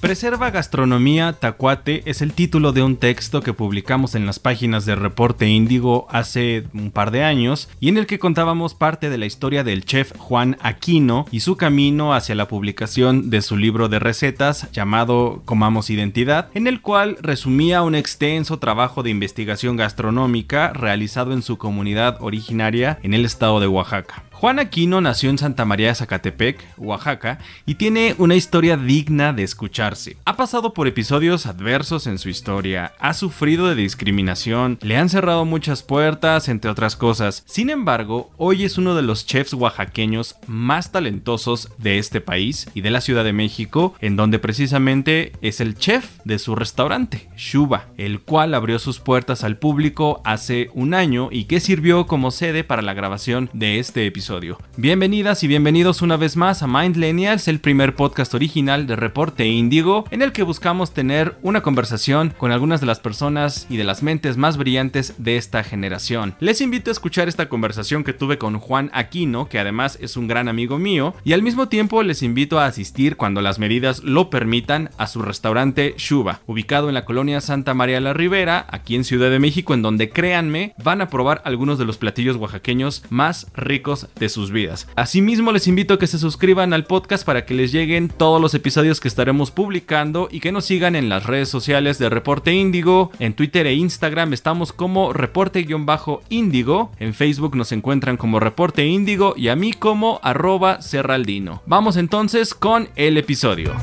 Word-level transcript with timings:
Preserva 0.00 0.50
Gastronomía 0.50 1.34
Tacuate 1.34 2.02
es 2.06 2.22
el 2.22 2.32
título 2.32 2.72
de 2.72 2.82
un 2.82 2.96
texto 2.96 3.42
que 3.42 3.52
publicamos 3.52 4.14
en 4.14 4.24
las 4.24 4.38
páginas 4.38 4.86
de 4.86 4.94
Reporte 4.94 5.46
Índigo 5.46 6.06
hace 6.08 6.64
un 6.72 6.90
par 6.90 7.10
de 7.10 7.22
años 7.22 7.68
y 7.80 7.90
en 7.90 7.98
el 7.98 8.06
que 8.06 8.18
contábamos 8.18 8.74
parte 8.74 9.10
de 9.10 9.18
la 9.18 9.26
historia 9.26 9.62
del 9.62 9.84
chef 9.84 10.16
Juan 10.16 10.56
Aquino 10.62 11.26
y 11.30 11.40
su 11.40 11.58
camino 11.58 12.14
hacia 12.14 12.34
la 12.34 12.48
publicación 12.48 13.28
de 13.28 13.42
su 13.42 13.58
libro 13.58 13.90
de 13.90 13.98
recetas 13.98 14.72
llamado 14.72 15.42
Comamos 15.44 15.90
Identidad, 15.90 16.48
en 16.54 16.66
el 16.66 16.80
cual 16.80 17.18
resumía 17.20 17.82
un 17.82 17.94
extenso 17.94 18.58
trabajo 18.58 19.02
de 19.02 19.10
investigación 19.10 19.76
gastronómica 19.76 20.72
realizado 20.72 21.34
en 21.34 21.42
su 21.42 21.58
comunidad 21.58 22.16
originaria 22.22 22.98
en 23.02 23.12
el 23.12 23.26
estado 23.26 23.60
de 23.60 23.66
Oaxaca. 23.66 24.29
Juan 24.40 24.58
Aquino 24.58 25.02
nació 25.02 25.28
en 25.28 25.36
Santa 25.36 25.66
María 25.66 25.88
de 25.88 25.96
Zacatepec, 25.96 26.64
Oaxaca, 26.78 27.40
y 27.66 27.74
tiene 27.74 28.14
una 28.16 28.36
historia 28.36 28.78
digna 28.78 29.34
de 29.34 29.42
escucharse. 29.42 30.16
Ha 30.24 30.38
pasado 30.38 30.72
por 30.72 30.88
episodios 30.88 31.44
adversos 31.44 32.06
en 32.06 32.16
su 32.16 32.30
historia, 32.30 32.94
ha 33.00 33.12
sufrido 33.12 33.68
de 33.68 33.74
discriminación, 33.74 34.78
le 34.80 34.96
han 34.96 35.10
cerrado 35.10 35.44
muchas 35.44 35.82
puertas, 35.82 36.48
entre 36.48 36.70
otras 36.70 36.96
cosas. 36.96 37.42
Sin 37.44 37.68
embargo, 37.68 38.30
hoy 38.38 38.64
es 38.64 38.78
uno 38.78 38.94
de 38.94 39.02
los 39.02 39.26
chefs 39.26 39.52
oaxaqueños 39.52 40.36
más 40.46 40.90
talentosos 40.90 41.68
de 41.76 41.98
este 41.98 42.22
país 42.22 42.66
y 42.72 42.80
de 42.80 42.92
la 42.92 43.02
Ciudad 43.02 43.24
de 43.24 43.34
México, 43.34 43.94
en 44.00 44.16
donde 44.16 44.38
precisamente 44.38 45.32
es 45.42 45.60
el 45.60 45.74
chef 45.74 46.12
de 46.24 46.38
su 46.38 46.54
restaurante, 46.54 47.28
Shuba, 47.36 47.88
el 47.98 48.20
cual 48.20 48.54
abrió 48.54 48.78
sus 48.78 49.00
puertas 49.00 49.44
al 49.44 49.58
público 49.58 50.22
hace 50.24 50.70
un 50.72 50.94
año 50.94 51.28
y 51.30 51.44
que 51.44 51.60
sirvió 51.60 52.06
como 52.06 52.30
sede 52.30 52.64
para 52.64 52.80
la 52.80 52.94
grabación 52.94 53.50
de 53.52 53.78
este 53.78 54.06
episodio. 54.06 54.29
Bienvenidas 54.76 55.42
y 55.42 55.48
bienvenidos 55.48 56.02
una 56.02 56.16
vez 56.16 56.36
más 56.36 56.62
a 56.62 56.68
Mindlenials, 56.68 57.48
el 57.48 57.58
primer 57.58 57.96
podcast 57.96 58.32
original 58.32 58.86
de 58.86 58.94
Reporte 58.94 59.44
Índigo, 59.44 60.04
en 60.12 60.22
el 60.22 60.30
que 60.30 60.44
buscamos 60.44 60.94
tener 60.94 61.36
una 61.42 61.62
conversación 61.62 62.32
con 62.38 62.52
algunas 62.52 62.80
de 62.80 62.86
las 62.86 63.00
personas 63.00 63.66
y 63.68 63.76
de 63.76 63.82
las 63.82 64.04
mentes 64.04 64.36
más 64.36 64.56
brillantes 64.56 65.14
de 65.18 65.36
esta 65.36 65.64
generación. 65.64 66.36
Les 66.38 66.60
invito 66.60 66.90
a 66.90 66.92
escuchar 66.92 67.28
esta 67.28 67.48
conversación 67.48 68.04
que 68.04 68.12
tuve 68.12 68.38
con 68.38 68.60
Juan 68.60 68.88
Aquino, 68.92 69.48
que 69.48 69.58
además 69.58 69.98
es 70.00 70.16
un 70.16 70.28
gran 70.28 70.46
amigo 70.46 70.78
mío, 70.78 71.12
y 71.24 71.32
al 71.32 71.42
mismo 71.42 71.66
tiempo 71.66 72.04
les 72.04 72.22
invito 72.22 72.60
a 72.60 72.66
asistir 72.66 73.16
cuando 73.16 73.42
las 73.42 73.58
medidas 73.58 74.04
lo 74.04 74.30
permitan 74.30 74.90
a 74.96 75.08
su 75.08 75.22
restaurante 75.22 75.96
Shuba, 75.98 76.38
ubicado 76.46 76.86
en 76.86 76.94
la 76.94 77.04
colonia 77.04 77.40
Santa 77.40 77.74
María 77.74 77.98
la 77.98 78.12
Ribera, 78.12 78.64
aquí 78.70 78.94
en 78.94 79.02
Ciudad 79.02 79.30
de 79.30 79.40
México, 79.40 79.74
en 79.74 79.82
donde 79.82 80.10
créanme, 80.10 80.74
van 80.80 81.00
a 81.00 81.08
probar 81.08 81.42
algunos 81.44 81.80
de 81.80 81.84
los 81.84 81.98
platillos 81.98 82.36
oaxaqueños 82.36 83.02
más 83.10 83.48
ricos 83.56 84.06
sus 84.28 84.50
vidas. 84.50 84.86
Asimismo, 84.96 85.52
les 85.52 85.66
invito 85.66 85.94
a 85.94 85.98
que 85.98 86.06
se 86.06 86.18
suscriban 86.18 86.72
al 86.72 86.84
podcast 86.84 87.24
para 87.24 87.46
que 87.46 87.54
les 87.54 87.72
lleguen 87.72 88.08
todos 88.08 88.40
los 88.40 88.54
episodios 88.54 89.00
que 89.00 89.08
estaremos 89.08 89.50
publicando 89.50 90.28
y 90.30 90.40
que 90.40 90.52
nos 90.52 90.66
sigan 90.66 90.96
en 90.96 91.08
las 91.08 91.26
redes 91.26 91.48
sociales 91.48 91.98
de 91.98 92.08
Reporte 92.08 92.52
Índigo. 92.52 93.10
En 93.18 93.34
Twitter 93.34 93.66
e 93.66 93.74
Instagram 93.74 94.32
estamos 94.32 94.72
como 94.72 95.12
Reporte-Índigo. 95.12 96.92
En 96.98 97.14
Facebook 97.14 97.56
nos 97.56 97.72
encuentran 97.72 98.16
como 98.16 98.40
Reporte 98.40 98.86
Índigo 98.86 99.34
y 99.36 99.48
a 99.48 99.56
mí 99.56 99.72
como 99.72 100.20
arroba 100.22 100.82
Serraldino. 100.82 101.62
Vamos 101.66 101.96
entonces 101.96 102.54
con 102.54 102.88
el 102.96 103.16
episodio. 103.16 103.74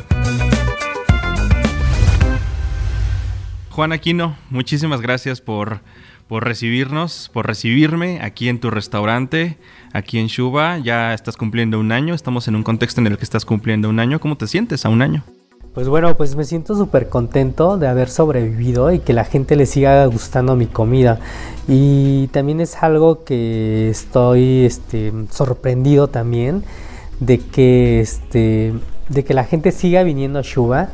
Juan 3.78 3.92
Aquino, 3.92 4.36
muchísimas 4.50 5.02
gracias 5.02 5.40
por, 5.40 5.82
por 6.28 6.44
recibirnos, 6.44 7.30
por 7.34 7.48
recibirme 7.48 8.20
aquí 8.22 8.50
en 8.50 8.60
tu 8.60 8.70
restaurante 8.70 9.58
aquí 9.94 10.20
en 10.20 10.28
Shuba. 10.28 10.78
Ya 10.80 11.14
estás 11.14 11.38
cumpliendo 11.38 11.80
un 11.80 11.92
año, 11.92 12.14
estamos 12.14 12.48
en 12.48 12.56
un 12.56 12.64
contexto 12.64 13.02
en 13.02 13.08
el 13.08 13.18
que 13.18 13.24
estás 13.24 13.46
cumpliendo 13.46 13.90
un 13.90 14.00
año. 14.00 14.20
¿Cómo 14.20 14.38
te 14.38 14.48
sientes 14.48 14.86
a 14.86 14.90
un 14.90 15.02
año? 15.02 15.24
Pues 15.74 15.88
bueno, 15.88 16.18
pues 16.18 16.36
me 16.36 16.44
siento 16.44 16.76
súper 16.76 17.08
contento 17.08 17.78
de 17.78 17.88
haber 17.88 18.10
sobrevivido 18.10 18.92
y 18.92 19.00
que 19.00 19.14
la 19.14 19.26
gente 19.26 19.56
le 19.56 19.68
siga 19.68 20.06
gustando 20.08 20.56
mi 20.56 20.66
comida. 20.66 21.20
Y 21.68 22.28
también 22.28 22.62
es 22.62 22.76
algo 22.82 23.24
que 23.24 23.90
estoy 23.90 24.66
este, 24.66 25.14
sorprendido 25.30 26.08
también 26.08 26.64
de 27.20 27.40
que, 27.40 28.00
este, 28.00 28.74
de 29.10 29.24
que 29.24 29.34
la 29.36 29.44
gente 29.44 29.72
siga 29.72 30.02
viniendo 30.02 30.40
a 30.40 30.42
Shuba 30.42 30.90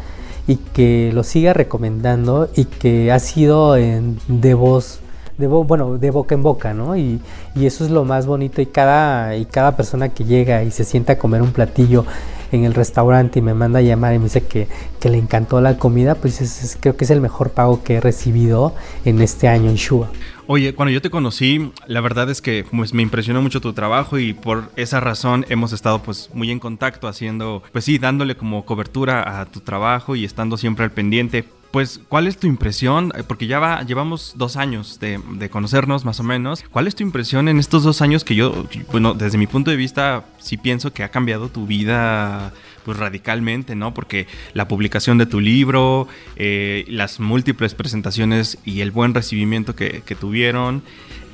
y 0.48 0.58
que 0.58 1.12
lo 1.14 1.24
siga 1.24 1.54
recomendando 1.54 2.50
y 2.54 2.66
que 2.66 3.12
ha 3.12 3.20
sido 3.20 3.76
de 3.76 4.54
voz 4.54 5.03
de, 5.38 5.48
bueno, 5.48 5.98
de 5.98 6.12
boca 6.12 6.36
en 6.36 6.44
boca, 6.44 6.74
¿no? 6.74 6.96
Y, 6.96 7.22
eso 7.56 7.86
es 7.86 7.92
lo 7.92 8.04
más 8.04 8.26
bonito 8.26 8.62
y 8.62 8.66
cada, 8.66 9.36
y 9.36 9.46
cada 9.46 9.78
persona 9.78 10.10
que 10.10 10.26
llega 10.26 10.64
y 10.64 10.72
se 10.72 10.84
sienta 10.84 11.14
a 11.14 11.18
comer 11.18 11.42
un 11.42 11.52
platillo 11.52 12.06
en 12.52 12.66
el 12.66 12.74
restaurante 12.74 13.40
y 13.40 13.42
me 13.42 13.54
manda 13.54 13.80
a 13.80 13.82
llamar 13.82 14.14
y 14.14 14.20
me 14.20 14.26
dice 14.26 14.44
que, 14.44 14.68
le 15.04 15.18
encantó 15.18 15.60
la 15.60 15.78
comida, 15.78 16.16
pues 16.16 16.78
creo 16.80 16.96
que 16.96 17.04
es 17.04 17.12
el 17.12 17.20
mejor 17.20 17.50
pago 17.50 17.84
que 17.84 17.96
he 17.96 18.02
recibido 18.02 18.74
en 19.04 19.22
este 19.22 19.50
año 19.50 19.70
en 19.70 19.76
Shua. 19.76 20.10
Oye, 20.48 20.74
cuando 20.74 20.92
yo 20.92 21.02
te 21.02 21.10
conocí, 21.10 21.72
la 21.88 22.00
verdad 22.00 22.30
es 22.30 22.42
que 22.42 22.66
pues, 22.70 22.94
me 22.94 23.02
impresionó 23.02 23.42
mucho 23.42 23.60
tu 23.60 23.74
trabajo 23.74 24.18
y 24.18 24.34
por 24.34 24.72
esa 24.78 25.02
razón 25.02 25.46
hemos 25.50 25.74
estado 25.74 26.00
pues 26.04 26.30
muy 26.34 26.52
en 26.52 26.60
contacto 26.60 27.10
haciendo, 27.10 27.64
pues 27.74 27.84
sí, 27.84 27.98
dándole 27.98 28.36
como 28.36 28.66
cobertura 28.66 29.42
a 29.42 29.46
tu 29.46 29.60
trabajo 29.60 30.16
y 30.16 30.24
estando 30.24 30.56
siempre 30.56 30.86
al 30.86 30.92
pendiente. 30.92 31.46
Pues, 31.74 32.00
¿cuál 32.08 32.28
es 32.28 32.38
tu 32.38 32.46
impresión? 32.46 33.12
Eh, 33.16 33.24
porque 33.24 33.48
ya 33.48 33.58
va, 33.58 33.82
llevamos 33.82 34.34
dos 34.36 34.58
años 34.58 35.00
de, 35.00 35.50
conocernos 35.50 36.06
más 36.06 36.20
o 36.20 36.24
menos. 36.24 36.64
¿Cuál 36.70 36.86
es 36.86 36.94
tu 36.94 37.02
impresión 37.02 37.48
en 37.48 37.58
estos 37.58 37.82
dos 37.82 38.04
años 38.04 38.24
que 38.24 38.36
yo, 38.36 38.68
bueno, 38.92 39.16
desde 39.16 39.40
mi 39.40 39.48
punto 39.48 39.72
de 39.72 39.78
vista, 39.78 40.24
sí 40.38 40.56
pienso 40.56 40.94
que 40.94 41.04
ha 41.04 41.10
cambiado 41.10 41.50
tu 41.50 41.66
vida 41.66 42.54
pues 42.84 42.98
radicalmente, 42.98 43.76
¿no? 43.76 43.94
Porque 43.94 44.28
la 44.54 44.68
publicación 44.68 45.18
de 45.18 45.26
tu 45.26 45.40
libro, 45.40 46.08
eh, 46.36 46.86
las 46.88 47.20
múltiples 47.20 47.74
presentaciones 47.76 48.58
y 48.66 48.82
el 48.82 48.92
buen 48.92 49.14
recibimiento 49.14 49.76
que, 49.76 50.02
tuvieron, 50.20 50.84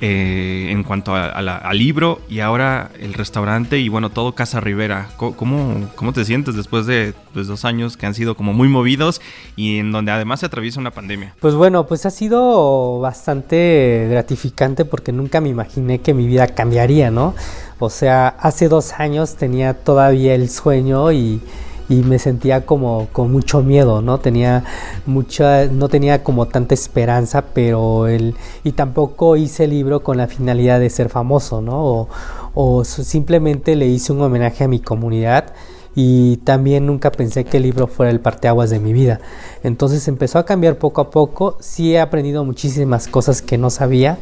eh, 0.02 0.70
en 0.72 0.84
cuanto 0.84 1.14
al 1.14 1.78
libro 1.78 2.22
y 2.30 2.40
ahora 2.40 2.90
el 3.02 3.14
restaurante 3.14 3.80
y 3.80 3.90
bueno, 3.90 4.10
todo 4.10 4.34
Casa 4.34 4.62
Rivera. 4.62 5.10
¿Cómo, 5.18 5.90
cómo 5.96 6.14
te 6.14 6.24
sientes 6.24 6.56
después 6.56 6.86
de 6.86 7.14
pues, 7.34 7.48
dos 7.48 7.66
años 7.66 7.98
que 7.98 8.06
han 8.06 8.14
sido 8.14 8.36
como 8.36 8.54
muy 8.54 8.70
movidos 8.70 9.20
y 9.58 9.80
en 9.80 9.92
donde 9.92 10.14
además 10.14 10.40
se 10.40 10.46
atraviesa 10.46 10.80
una 10.80 10.92
pandemia? 10.92 11.36
Pues 11.42 11.54
bueno, 11.54 11.86
pues 11.86 12.06
ha 12.06 12.12
sido 12.12 13.00
bastante 13.02 14.08
gratificante 14.10 14.86
porque 14.86 15.12
nunca 15.12 15.42
me 15.42 15.50
imaginé 15.50 16.00
que 16.00 16.14
mi 16.14 16.28
vida 16.28 16.48
cambiaría, 16.48 17.12
¿no? 17.12 17.36
O 17.80 17.90
sea, 17.90 18.28
hace 18.28 18.68
dos 18.68 18.94
años 19.00 19.36
tenía 19.36 19.74
todavía 19.74 20.36
el 20.36 20.50
sueño 20.50 21.12
y 21.12 21.42
y 21.90 22.04
me 22.04 22.20
sentía 22.20 22.66
como 22.66 23.08
con 23.12 23.32
mucho 23.32 23.64
miedo, 23.64 24.02
¿no? 24.02 24.20
Tenía 24.20 24.64
mucha, 25.08 25.66
no 25.66 25.90
tenía 25.90 26.24
como 26.24 26.48
tanta 26.48 26.76
esperanza, 26.76 27.46
pero 27.54 28.08
el, 28.08 28.36
y 28.64 28.74
tampoco 28.74 29.36
hice 29.36 29.64
el 29.64 29.72
libro 29.72 30.02
con 30.04 30.18
la 30.18 30.28
finalidad 30.28 30.80
de 30.80 30.90
ser 30.92 31.10
famoso, 31.10 31.62
¿no? 31.62 31.84
O, 31.84 32.10
o 32.54 32.84
simplemente 32.84 33.76
le 33.76 33.88
hice 33.88 34.14
un 34.14 34.22
homenaje 34.22 34.64
a 34.64 34.68
mi 34.68 34.80
comunidad 34.80 35.54
y 35.96 36.38
también 36.38 36.86
nunca 36.86 37.12
pensé 37.12 37.44
que 37.44 37.58
el 37.58 37.64
libro 37.64 37.88
fuera 37.88 38.12
el 38.12 38.20
parteaguas 38.20 38.70
de 38.70 38.80
mi 38.80 38.94
vida. 38.94 39.20
Entonces 39.64 40.08
empezó 40.08 40.38
a 40.38 40.46
cambiar 40.46 40.78
poco 40.78 41.02
a 41.02 41.10
poco, 41.10 41.58
sí 41.60 41.96
he 41.96 42.00
aprendido 42.00 42.46
muchísimas 42.46 43.08
cosas 43.08 43.42
que 43.42 43.58
no 43.58 43.72
sabía 43.72 44.20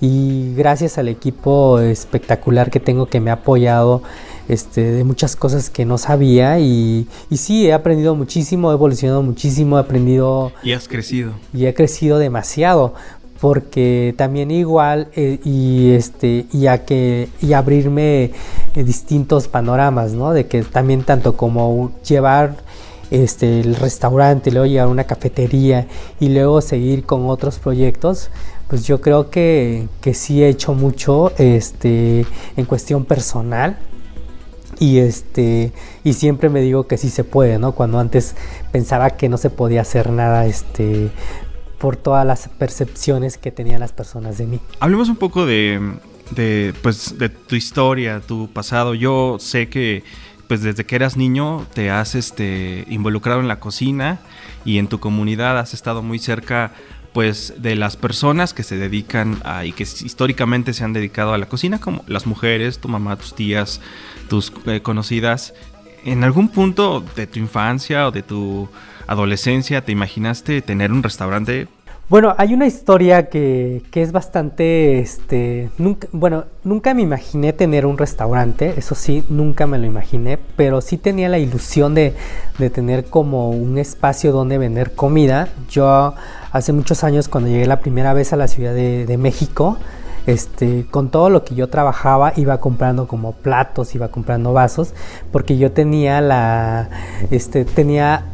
y 0.00 0.54
gracias 0.54 0.98
al 0.98 1.08
equipo 1.08 1.80
espectacular 1.80 2.70
que 2.70 2.80
tengo 2.80 3.06
que 3.06 3.20
me 3.20 3.30
ha 3.30 3.34
apoyado 3.34 4.02
este, 4.48 4.80
de 4.82 5.04
muchas 5.04 5.36
cosas 5.36 5.68
que 5.70 5.84
no 5.84 5.98
sabía 5.98 6.58
y, 6.58 7.06
y, 7.28 7.36
sí, 7.36 7.66
he 7.66 7.72
aprendido 7.72 8.14
muchísimo, 8.14 8.70
he 8.70 8.74
evolucionado 8.74 9.22
muchísimo, 9.22 9.76
he 9.76 9.80
aprendido... 9.80 10.52
Y 10.62 10.72
has 10.72 10.88
crecido. 10.88 11.32
Y 11.52 11.66
he 11.66 11.74
crecido 11.74 12.18
demasiado 12.18 12.94
porque 13.40 14.14
también 14.16 14.50
igual 14.50 15.08
eh, 15.14 15.38
y 15.44 15.92
este 15.92 16.46
y 16.52 16.66
a 16.66 16.84
que 16.84 17.28
y 17.40 17.52
abrirme 17.52 18.32
eh, 18.74 18.84
distintos 18.84 19.46
panoramas 19.48 20.12
no 20.12 20.32
de 20.32 20.46
que 20.46 20.62
también 20.62 21.04
tanto 21.04 21.36
como 21.36 21.92
llevar 22.06 22.56
este 23.10 23.60
el 23.60 23.76
restaurante 23.76 24.50
luego 24.50 24.66
llevar 24.66 24.88
una 24.88 25.04
cafetería 25.04 25.86
y 26.18 26.30
luego 26.30 26.60
seguir 26.60 27.04
con 27.04 27.28
otros 27.30 27.58
proyectos 27.58 28.30
pues 28.68 28.86
yo 28.86 29.00
creo 29.00 29.30
que, 29.30 29.88
que 30.00 30.14
sí 30.14 30.42
he 30.42 30.48
hecho 30.48 30.74
mucho 30.74 31.32
este 31.38 32.26
en 32.56 32.64
cuestión 32.66 33.04
personal. 33.04 33.78
Y 34.80 34.98
este 34.98 35.72
y 36.04 36.12
siempre 36.12 36.48
me 36.50 36.60
digo 36.60 36.86
que 36.86 36.98
sí 36.98 37.10
se 37.10 37.24
puede 37.24 37.58
no 37.58 37.72
cuando 37.72 37.98
antes 37.98 38.36
pensaba 38.70 39.10
que 39.10 39.28
no 39.28 39.36
se 39.36 39.50
podía 39.50 39.80
hacer 39.80 40.10
nada 40.10 40.46
este 40.46 41.10
por 41.78 41.96
todas 41.96 42.24
las 42.24 42.48
percepciones 42.48 43.38
que 43.38 43.50
tenían 43.50 43.80
las 43.80 43.92
personas 43.92 44.38
de 44.38 44.46
mí. 44.46 44.60
Hablemos 44.78 45.08
un 45.08 45.16
poco 45.16 45.46
de, 45.46 45.80
de 46.30 46.74
pues 46.80 47.18
de 47.18 47.28
tu 47.28 47.56
historia 47.56 48.20
tu 48.20 48.48
pasado. 48.52 48.94
Yo 48.94 49.38
sé 49.40 49.68
que 49.68 50.04
pues 50.46 50.62
desde 50.62 50.86
que 50.86 50.96
eras 50.96 51.16
niño 51.16 51.66
te 51.74 51.90
has 51.90 52.14
este 52.14 52.84
involucrado 52.88 53.40
en 53.40 53.48
la 53.48 53.60
cocina 53.60 54.20
y 54.64 54.78
en 54.78 54.86
tu 54.86 55.00
comunidad 55.00 55.58
has 55.58 55.74
estado 55.74 56.02
muy 56.02 56.18
cerca 56.18 56.72
pues 57.12 57.54
de 57.58 57.74
las 57.74 57.96
personas 57.96 58.54
que 58.54 58.62
se 58.62 58.76
dedican 58.76 59.40
a, 59.44 59.64
y 59.64 59.72
que 59.72 59.82
históricamente 59.82 60.72
se 60.72 60.84
han 60.84 60.92
dedicado 60.92 61.32
a 61.32 61.38
la 61.38 61.46
cocina, 61.46 61.80
como 61.80 62.04
las 62.06 62.26
mujeres, 62.26 62.78
tu 62.78 62.88
mamá, 62.88 63.16
tus 63.16 63.34
tías, 63.34 63.80
tus 64.28 64.52
eh, 64.66 64.80
conocidas. 64.80 65.54
¿En 66.04 66.24
algún 66.24 66.48
punto 66.48 67.04
de 67.16 67.26
tu 67.26 67.38
infancia 67.38 68.06
o 68.06 68.10
de 68.10 68.22
tu 68.22 68.68
adolescencia 69.06 69.84
te 69.84 69.92
imaginaste 69.92 70.62
tener 70.62 70.92
un 70.92 71.02
restaurante? 71.02 71.68
Bueno, 72.10 72.34
hay 72.38 72.54
una 72.54 72.66
historia 72.66 73.28
que, 73.28 73.82
es 73.92 74.12
bastante, 74.12 74.98
este, 74.98 75.68
bueno, 76.12 76.44
nunca 76.64 76.94
me 76.94 77.02
imaginé 77.02 77.52
tener 77.52 77.84
un 77.84 77.98
restaurante, 77.98 78.72
eso 78.78 78.94
sí, 78.94 79.24
nunca 79.28 79.66
me 79.66 79.76
lo 79.76 79.84
imaginé, 79.84 80.38
pero 80.56 80.80
sí 80.80 80.96
tenía 80.96 81.28
la 81.28 81.38
ilusión 81.38 81.94
de, 81.94 82.14
tener 82.72 83.04
como 83.04 83.50
un 83.50 83.76
espacio 83.76 84.32
donde 84.32 84.56
vender 84.56 84.94
comida. 84.94 85.50
Yo 85.68 86.14
hace 86.52 86.72
muchos 86.72 87.04
años 87.04 87.28
cuando 87.28 87.50
llegué 87.50 87.66
la 87.66 87.80
primera 87.80 88.12
vez 88.12 88.32
a 88.32 88.36
la 88.36 88.48
Ciudad 88.48 88.74
de, 88.74 89.16
México, 89.18 89.76
este, 90.26 90.86
con 90.90 91.10
todo 91.10 91.30
lo 91.30 91.44
que 91.44 91.54
yo 91.54 91.68
trabajaba 91.68 92.32
iba 92.36 92.58
comprando 92.58 93.08
como 93.08 93.32
platos, 93.32 93.94
iba 93.94 94.08
comprando 94.08 94.52
vasos, 94.52 94.94
porque 95.32 95.56
yo 95.56 95.72
tenía 95.72 96.20
la, 96.20 96.88
este, 97.30 97.64
tenía 97.64 98.24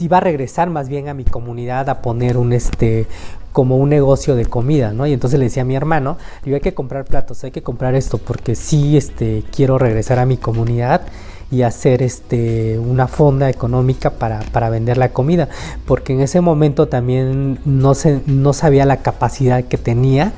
iba 0.00 0.16
a 0.16 0.20
regresar 0.20 0.68
más 0.70 0.88
bien 0.88 1.08
a 1.08 1.14
mi 1.14 1.24
comunidad 1.24 1.88
a 1.88 2.02
poner 2.02 2.36
un 2.36 2.52
este 2.52 3.06
como 3.52 3.76
un 3.76 3.88
negocio 3.88 4.34
de 4.34 4.46
comida, 4.46 4.92
¿no? 4.92 5.06
Y 5.06 5.12
entonces 5.12 5.38
le 5.38 5.44
decía 5.44 5.62
a 5.62 5.64
mi 5.64 5.76
hermano, 5.76 6.18
yo 6.44 6.56
hay 6.56 6.60
que 6.60 6.74
comprar 6.74 7.04
platos, 7.04 7.44
hay 7.44 7.52
que 7.52 7.62
comprar 7.62 7.94
esto, 7.94 8.18
porque 8.18 8.56
sí 8.56 8.96
este, 8.96 9.44
quiero 9.54 9.78
regresar 9.78 10.18
a 10.18 10.26
mi 10.26 10.36
comunidad 10.38 11.02
y 11.50 11.62
hacer 11.62 12.02
este, 12.02 12.78
una 12.78 13.06
fonda 13.06 13.48
económica 13.50 14.10
para, 14.10 14.40
para, 14.52 14.70
vender 14.70 14.98
la 14.98 15.10
comida, 15.10 15.48
porque 15.86 16.12
en 16.12 16.20
ese 16.20 16.40
momento 16.40 16.88
también 16.88 17.58
no, 17.64 17.94
se, 17.94 18.20
no 18.26 18.52
sabía 18.52 18.84
la 18.84 18.98
capacidad 18.98 19.64
que 19.64 19.78
tenía 19.78 20.32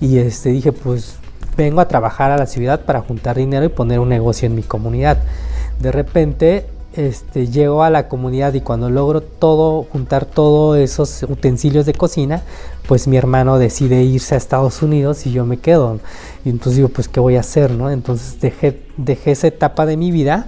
y 0.00 0.18
este, 0.18 0.50
dije, 0.50 0.72
pues 0.72 1.16
vengo 1.56 1.80
a 1.80 1.88
trabajar 1.88 2.30
a 2.30 2.38
la 2.38 2.46
ciudad 2.46 2.84
para 2.84 3.00
juntar 3.00 3.36
dinero 3.36 3.64
y 3.64 3.68
poner 3.68 3.98
un 3.98 4.08
negocio 4.08 4.46
en 4.46 4.54
mi 4.54 4.62
comunidad. 4.62 5.18
De 5.80 5.92
repente 5.92 6.66
este, 6.94 7.48
llego 7.48 7.82
a 7.82 7.90
la 7.90 8.08
comunidad 8.08 8.52
y 8.54 8.60
cuando 8.60 8.90
logro 8.90 9.22
juntar 9.90 10.26
todos 10.26 10.78
esos 10.78 11.22
utensilios 11.22 11.86
de 11.86 11.94
cocina, 11.94 12.42
pues 12.86 13.08
mi 13.08 13.16
hermano 13.16 13.58
decide 13.58 14.02
irse 14.02 14.34
a 14.34 14.38
Estados 14.38 14.82
Unidos 14.82 15.26
y 15.26 15.32
yo 15.32 15.46
me 15.46 15.58
quedo. 15.58 16.00
Y 16.44 16.50
entonces 16.50 16.76
digo, 16.76 16.88
pues, 16.88 17.08
¿qué 17.08 17.20
voy 17.20 17.36
a 17.36 17.40
hacer? 17.40 17.70
No? 17.70 17.90
Entonces 17.90 18.40
dejé, 18.40 18.82
dejé 18.96 19.32
esa 19.32 19.46
etapa 19.46 19.86
de 19.86 19.96
mi 19.96 20.10
vida 20.10 20.46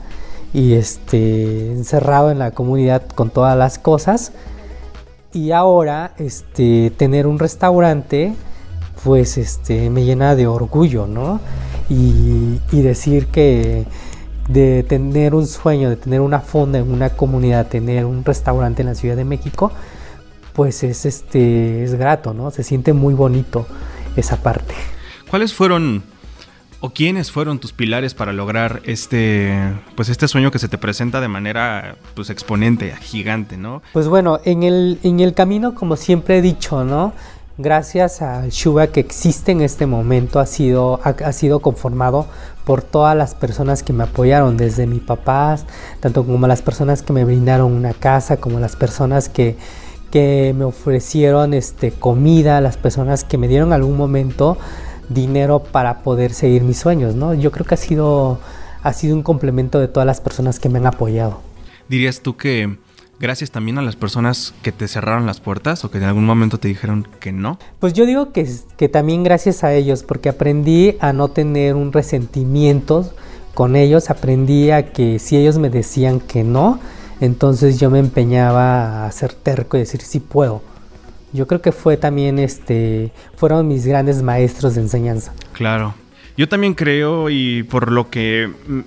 y 0.53 0.75
este, 0.75 1.73
encerrado 1.73 2.31
en 2.31 2.39
la 2.39 2.51
comunidad 2.51 3.03
con 3.09 3.31
todas 3.31 3.57
las 3.57 3.79
cosas. 3.79 4.33
Y 5.33 5.51
ahora, 5.51 6.15
este, 6.19 6.93
tener 6.97 7.27
un 7.27 7.39
restaurante, 7.39 8.35
pues, 9.03 9.39
este, 9.39 9.91
me 9.91 10.05
llena 10.05 10.37
de 10.37 10.47
orgullo, 10.47 11.07
¿no? 11.07 11.41
y 11.91 12.81
decir 12.81 13.27
que 13.27 13.85
de 14.49 14.83
tener 14.83 15.35
un 15.35 15.47
sueño, 15.47 15.91
de 15.91 15.97
tener 15.97 16.21
una 16.21 16.41
fonda 16.41 16.79
en 16.79 16.91
una 16.91 17.11
comunidad, 17.11 17.69
tener 17.69 18.05
un 18.05 18.25
restaurante 18.25 18.83
en 18.83 18.89
la 18.89 18.95
Ciudad 18.95 19.17
de 19.17 19.25
México, 19.25 19.73
pues 20.53 20.83
es 20.85 21.07
este 21.07 21.83
es 21.83 21.95
grato, 21.95 22.35
¿no? 22.35 22.51
Se 22.51 22.63
siente 22.63 22.93
muy 22.93 23.15
bonito 23.15 23.67
esa 24.17 24.37
parte. 24.37 24.75
¿Cuáles 25.29 25.53
fueron 25.55 26.03
o 26.81 26.91
quiénes 26.91 27.31
fueron 27.31 27.59
tus 27.61 27.73
pilares 27.73 28.13
para 28.13 28.35
lograr 28.35 28.83
este 28.85 29.59
pues 29.97 30.11
este 30.11 30.29
sueño 30.29 30.51
que 30.51 30.59
se 30.59 30.69
te 30.69 30.77
presenta 30.77 31.23
de 31.23 31.29
manera 31.29 31.97
pues 32.15 32.29
exponente, 32.29 32.95
gigante, 33.01 33.57
¿no? 33.57 33.83
Pues 33.95 34.07
bueno, 34.07 34.39
en 34.45 34.63
el 34.63 34.99
en 35.03 35.21
el 35.21 35.33
camino 35.33 35.75
como 35.75 35.97
siempre 35.97 36.39
he 36.39 36.43
dicho, 36.43 36.85
¿no? 36.85 37.15
Gracias 37.59 38.23
al 38.23 38.51
Shuba 38.51 38.89
que 38.89 39.01
existe 39.01 39.53
en 39.53 39.61
este 39.61 39.87
momento, 39.87 40.41
ha 40.41 40.47
sido, 40.47 41.01
ha, 41.05 41.33
sido 41.33 41.61
conformado 41.61 42.27
por 42.65 42.83
todas 42.83 43.17
las 43.17 43.35
personas 43.35 43.83
que 43.83 43.93
me 43.93 44.05
apoyaron, 44.05 44.57
desde 44.57 44.87
mi 44.87 44.99
papá, 44.99 45.59
tanto 46.01 46.25
como 46.25 46.47
las 46.47 46.63
personas 46.63 47.03
que 47.03 47.13
me 47.13 47.25
brindaron 47.25 47.73
una 47.73 47.93
casa, 47.93 48.39
como 48.39 48.59
las 48.59 48.77
personas 48.77 49.29
que, 49.29 49.57
que 50.11 50.55
me 50.57 50.65
ofrecieron 50.65 51.55
este, 51.55 51.93
comida, 51.93 52.61
las 52.61 52.77
personas 52.77 53.25
que 53.25 53.39
me 53.39 53.49
dieron 53.49 53.73
algún 53.73 53.97
momento 53.97 54.57
dinero 55.09 55.63
para 55.63 56.03
poder 56.03 56.33
seguir 56.33 56.63
mis 56.63 56.79
sueños, 56.79 57.15
¿no? 57.15 57.35
Yo 57.35 57.53
creo 57.53 57.67
que 57.67 57.75
ha 57.75 57.79
sido, 57.79 58.41
ha 58.83 58.93
sido 58.93 59.15
un 59.15 59.23
complemento 59.23 59.79
de 59.79 59.89
todas 59.89 60.07
las 60.07 60.21
personas 60.21 60.59
que 60.59 60.69
me 60.69 60.79
han 60.79 60.87
apoyado. 60.87 61.41
¿Dirías 61.89 62.21
tú 62.21 62.37
que 62.37 62.79
gracias 63.19 63.51
también 63.51 63.79
a 63.79 63.83
las 63.83 63.97
personas 63.97 64.55
que 64.63 64.73
te 64.73 64.89
cerraron 64.89 65.27
las 65.27 65.41
puertas 65.41 65.85
o 65.85 65.91
que 65.91 65.99
en 65.99 66.05
algún 66.05 66.25
momento 66.25 66.59
te 66.59 66.69
dijeron 66.69 67.07
que 67.21 67.33
no? 67.33 67.59
Pues 67.81 67.93
yo 67.93 68.07
digo 68.07 68.33
que, 68.33 68.49
que 68.77 68.89
también 68.89 69.23
gracias 69.23 69.65
a 69.65 69.73
ellos, 69.73 70.03
porque 70.03 70.29
aprendí 70.29 70.97
a 71.01 71.13
no 71.13 71.29
tener 71.29 71.75
un 71.75 71.93
resentimiento 71.93 73.13
con 73.55 73.77
ellos, 73.77 74.11
aprendí 74.11 74.71
a 74.71 74.93
que 74.93 75.19
si 75.19 75.37
ellos 75.37 75.59
me 75.59 75.71
decían 75.71 76.21
que 76.21 76.43
no, 76.43 76.81
entonces 77.21 77.79
yo 77.79 77.91
me 77.91 78.01
empeñaba 78.01 79.07
a 79.07 79.13
ser 79.13 79.33
terco 79.33 79.77
y 79.77 79.81
decir 79.81 80.01
sí 80.01 80.21
puedo. 80.21 80.63
Yo 81.33 81.47
creo 81.47 81.61
que 81.63 81.73
fue 81.73 81.97
también 81.97 82.39
este 82.39 83.13
fueron 83.37 83.67
mis 83.67 83.87
grandes 83.87 84.23
maestros 84.23 84.75
de 84.75 84.83
enseñanza. 84.83 85.33
Claro. 85.53 85.95
Yo 86.37 86.49
también 86.49 86.75
creo 86.75 87.31
y 87.31 87.63
por 87.63 87.93
lo 87.93 88.11
que 88.11 88.51
mm, 88.67 88.81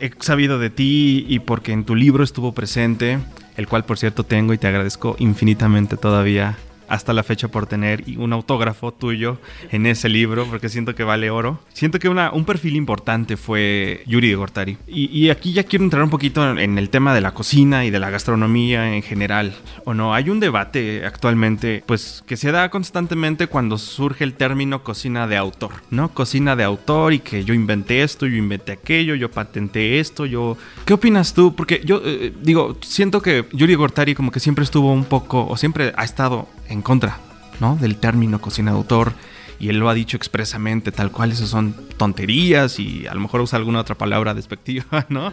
he 0.00 0.10
sabido 0.20 0.58
de 0.58 0.70
ti 0.70 1.24
y 1.28 1.40
porque 1.40 1.72
en 1.72 1.84
tu 1.84 1.94
libro 1.94 2.24
estuvo 2.24 2.52
presente, 2.52 3.18
el 3.60 3.68
cual 3.68 3.84
por 3.84 3.98
cierto 3.98 4.24
tengo 4.24 4.54
y 4.54 4.58
te 4.58 4.66
agradezco 4.66 5.16
infinitamente 5.18 5.96
todavía 5.96 6.56
hasta 6.90 7.12
la 7.12 7.22
fecha 7.22 7.48
por 7.48 7.66
tener 7.66 8.04
un 8.18 8.32
autógrafo 8.32 8.92
tuyo 8.92 9.38
en 9.70 9.86
ese 9.86 10.08
libro, 10.08 10.44
porque 10.46 10.68
siento 10.68 10.94
que 10.94 11.04
vale 11.04 11.30
oro. 11.30 11.60
Siento 11.72 12.00
que 12.00 12.08
una, 12.08 12.32
un 12.32 12.44
perfil 12.44 12.76
importante 12.76 13.36
fue 13.36 14.02
Yuri 14.06 14.28
de 14.28 14.34
Gortari. 14.34 14.76
Y, 14.88 15.30
aquí 15.30 15.52
ya 15.52 15.62
quiero 15.62 15.84
entrar 15.84 16.02
un 16.02 16.10
poquito 16.10 16.58
en 16.58 16.76
el 16.78 16.90
tema 16.90 17.14
de 17.14 17.20
la 17.20 17.32
cocina 17.32 17.84
y 17.84 17.90
de 17.90 18.00
la 18.00 18.10
gastronomía 18.10 18.94
en 18.94 19.02
general, 19.02 19.54
¿o 19.84 19.94
no? 19.94 20.12
Hay 20.14 20.28
un 20.30 20.40
debate 20.40 21.06
actualmente, 21.06 21.84
pues, 21.86 22.24
que 22.26 22.36
se 22.36 22.50
da 22.50 22.68
constantemente 22.70 23.46
cuando 23.46 23.78
surge 23.78 24.24
el 24.24 24.34
término 24.34 24.82
cocina 24.82 25.28
de 25.28 25.36
autor, 25.36 25.70
¿no? 25.90 26.08
Cocina 26.08 26.56
de 26.56 26.64
autor 26.64 27.12
y 27.12 27.20
que 27.20 27.44
yo 27.44 27.54
inventé 27.54 28.02
esto, 28.02 28.26
yo 28.26 28.36
inventé 28.36 28.72
aquello, 28.72 29.14
yo 29.14 29.30
patenté 29.30 30.00
esto, 30.00 30.26
yo... 30.26 30.56
¿Qué 30.84 30.94
opinas 30.94 31.34
tú? 31.34 31.54
Porque 31.54 31.82
yo 31.84 32.02
eh, 32.04 32.32
digo, 32.42 32.76
siento 32.82 33.22
que 33.22 33.44
Yuri 33.52 33.76
Gortari 33.76 34.16
como 34.16 34.32
que 34.32 34.40
siempre 34.40 34.64
estuvo 34.64 34.92
un 34.92 35.04
poco, 35.04 35.46
o 35.46 35.56
siempre 35.56 35.92
ha 35.96 36.04
estado 36.04 36.48
en 36.70 36.79
contra, 36.82 37.18
¿no? 37.60 37.76
Del 37.76 37.96
término 37.96 38.40
cocina 38.40 38.72
de 38.72 38.76
autor. 38.76 39.12
Y 39.58 39.68
él 39.68 39.78
lo 39.78 39.90
ha 39.90 39.94
dicho 39.94 40.16
expresamente, 40.16 40.90
tal 40.90 41.12
cual, 41.12 41.32
esas 41.32 41.50
son 41.50 41.74
tonterías 41.98 42.78
y 42.78 43.06
a 43.06 43.14
lo 43.14 43.20
mejor 43.20 43.42
usa 43.42 43.58
alguna 43.58 43.80
otra 43.80 43.94
palabra 43.94 44.32
despectiva, 44.32 45.04
¿no? 45.08 45.32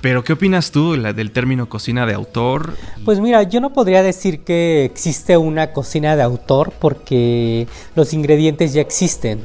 Pero 0.00 0.22
¿qué 0.22 0.32
opinas 0.32 0.70
tú 0.70 0.92
del 0.92 1.32
término 1.32 1.68
cocina 1.68 2.06
de 2.06 2.14
autor? 2.14 2.74
Pues 3.04 3.18
mira, 3.18 3.42
yo 3.42 3.60
no 3.60 3.72
podría 3.72 4.02
decir 4.02 4.44
que 4.44 4.84
existe 4.84 5.36
una 5.36 5.72
cocina 5.72 6.14
de 6.14 6.22
autor 6.22 6.72
porque 6.78 7.66
los 7.96 8.12
ingredientes 8.12 8.72
ya 8.72 8.80
existen. 8.80 9.40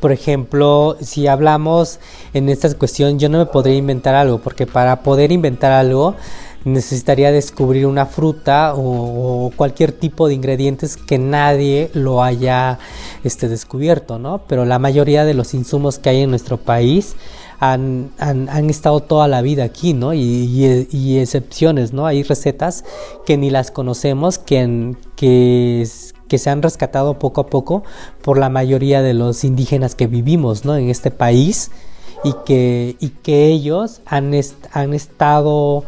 Por 0.00 0.12
ejemplo, 0.12 0.98
si 1.00 1.26
hablamos 1.26 1.98
en 2.34 2.50
esta 2.50 2.72
cuestión, 2.74 3.18
yo 3.18 3.30
no 3.30 3.38
me 3.38 3.46
podría 3.46 3.76
inventar 3.76 4.14
algo, 4.14 4.38
porque 4.38 4.66
para 4.66 5.02
poder 5.02 5.32
inventar 5.32 5.72
algo 5.72 6.14
necesitaría 6.64 7.30
descubrir 7.30 7.86
una 7.86 8.06
fruta 8.06 8.74
o, 8.74 9.52
cualquier 9.56 9.92
tipo 9.92 10.28
de 10.28 10.34
ingredientes 10.34 10.96
que 10.96 11.18
nadie 11.18 11.90
lo 11.94 12.22
haya 12.22 12.78
este, 13.22 13.48
descubierto, 13.48 14.18
¿no? 14.18 14.42
Pero 14.48 14.64
la 14.64 14.78
mayoría 14.78 15.24
de 15.24 15.34
los 15.34 15.54
insumos 15.54 15.98
que 15.98 16.10
hay 16.10 16.22
en 16.22 16.30
nuestro 16.30 16.56
país 16.56 17.16
han, 17.60 18.12
estado 18.68 19.00
toda 19.00 19.28
la 19.28 19.40
vida 19.42 19.64
aquí, 19.64 19.94
¿no? 19.94 20.12
Y, 20.14 21.18
excepciones, 21.18 21.92
¿no? 21.92 22.06
Hay 22.06 22.22
recetas 22.22 22.84
que 23.24 23.36
ni 23.36 23.50
las 23.50 23.70
conocemos, 23.70 24.38
que, 24.38 24.94
que, 25.16 25.86
que 26.28 26.38
se 26.38 26.50
han 26.50 26.62
rescatado 26.62 27.18
poco 27.18 27.42
a 27.42 27.46
poco 27.46 27.84
por 28.22 28.38
la 28.38 28.48
mayoría 28.48 29.02
de 29.02 29.14
los 29.14 29.44
indígenas 29.44 29.94
que 29.94 30.06
vivimos, 30.06 30.64
¿no? 30.64 30.76
En 30.76 30.90
este 30.90 31.10
país 31.10 31.70
y 32.24 32.32
que, 32.44 32.96
y 32.98 33.10
que 33.10 33.46
ellos 33.48 34.00
han, 34.06 34.32
han, 34.72 34.94
estado, 34.94 35.84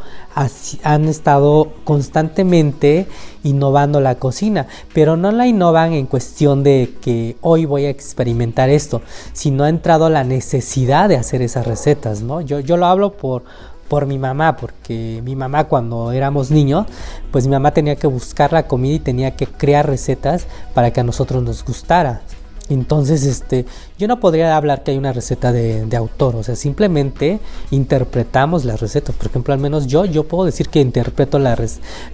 han 0.82 1.04
estado 1.06 1.72
constantemente 1.84 3.06
innovando 3.42 4.00
la 4.00 4.16
cocina, 4.16 4.66
pero 4.92 5.16
no 5.16 5.32
la 5.32 5.46
innovan 5.46 5.94
en 5.94 6.06
cuestión 6.06 6.62
de 6.62 6.94
que 7.00 7.36
hoy 7.40 7.64
voy 7.64 7.86
a 7.86 7.90
experimentar 7.90 8.68
esto, 8.68 9.00
sino 9.32 9.64
ha 9.64 9.70
entrado 9.70 10.10
la 10.10 10.24
necesidad 10.24 11.08
de 11.08 11.16
hacer 11.16 11.40
esas 11.42 11.66
recetas, 11.66 12.20
¿no? 12.20 12.42
Yo, 12.42 12.60
yo 12.60 12.76
lo 12.76 12.86
hablo 12.86 13.12
por, 13.12 13.44
por 13.88 14.06
mi 14.06 14.18
mamá, 14.18 14.56
porque 14.56 15.22
mi 15.24 15.36
mamá 15.36 15.64
cuando 15.64 16.12
éramos 16.12 16.50
niños, 16.50 16.86
pues 17.30 17.46
mi 17.46 17.52
mamá 17.52 17.70
tenía 17.70 17.96
que 17.96 18.06
buscar 18.06 18.52
la 18.52 18.66
comida 18.66 18.96
y 18.96 19.00
tenía 19.00 19.36
que 19.36 19.46
crear 19.46 19.86
recetas 19.86 20.46
para 20.74 20.92
que 20.92 21.00
a 21.00 21.04
nosotros 21.04 21.42
nos 21.42 21.64
gustara. 21.64 22.20
Entonces, 22.68 23.24
este, 23.24 23.64
yo 23.98 24.08
no 24.08 24.18
podría 24.18 24.56
hablar 24.56 24.82
que 24.82 24.90
hay 24.90 24.98
una 24.98 25.12
receta 25.12 25.52
de, 25.52 25.96
autor, 25.96 26.34
o 26.36 26.42
sea, 26.42 26.56
simplemente 26.56 27.38
interpretamos 27.70 28.64
las 28.64 28.80
recetas. 28.80 29.14
Por 29.14 29.28
ejemplo, 29.28 29.54
al 29.54 29.60
menos 29.60 29.86
yo, 29.86 30.04
yo 30.04 30.24
puedo 30.24 30.44
decir 30.44 30.68
que 30.68 30.80
interpreto 30.80 31.38
la, 31.38 31.56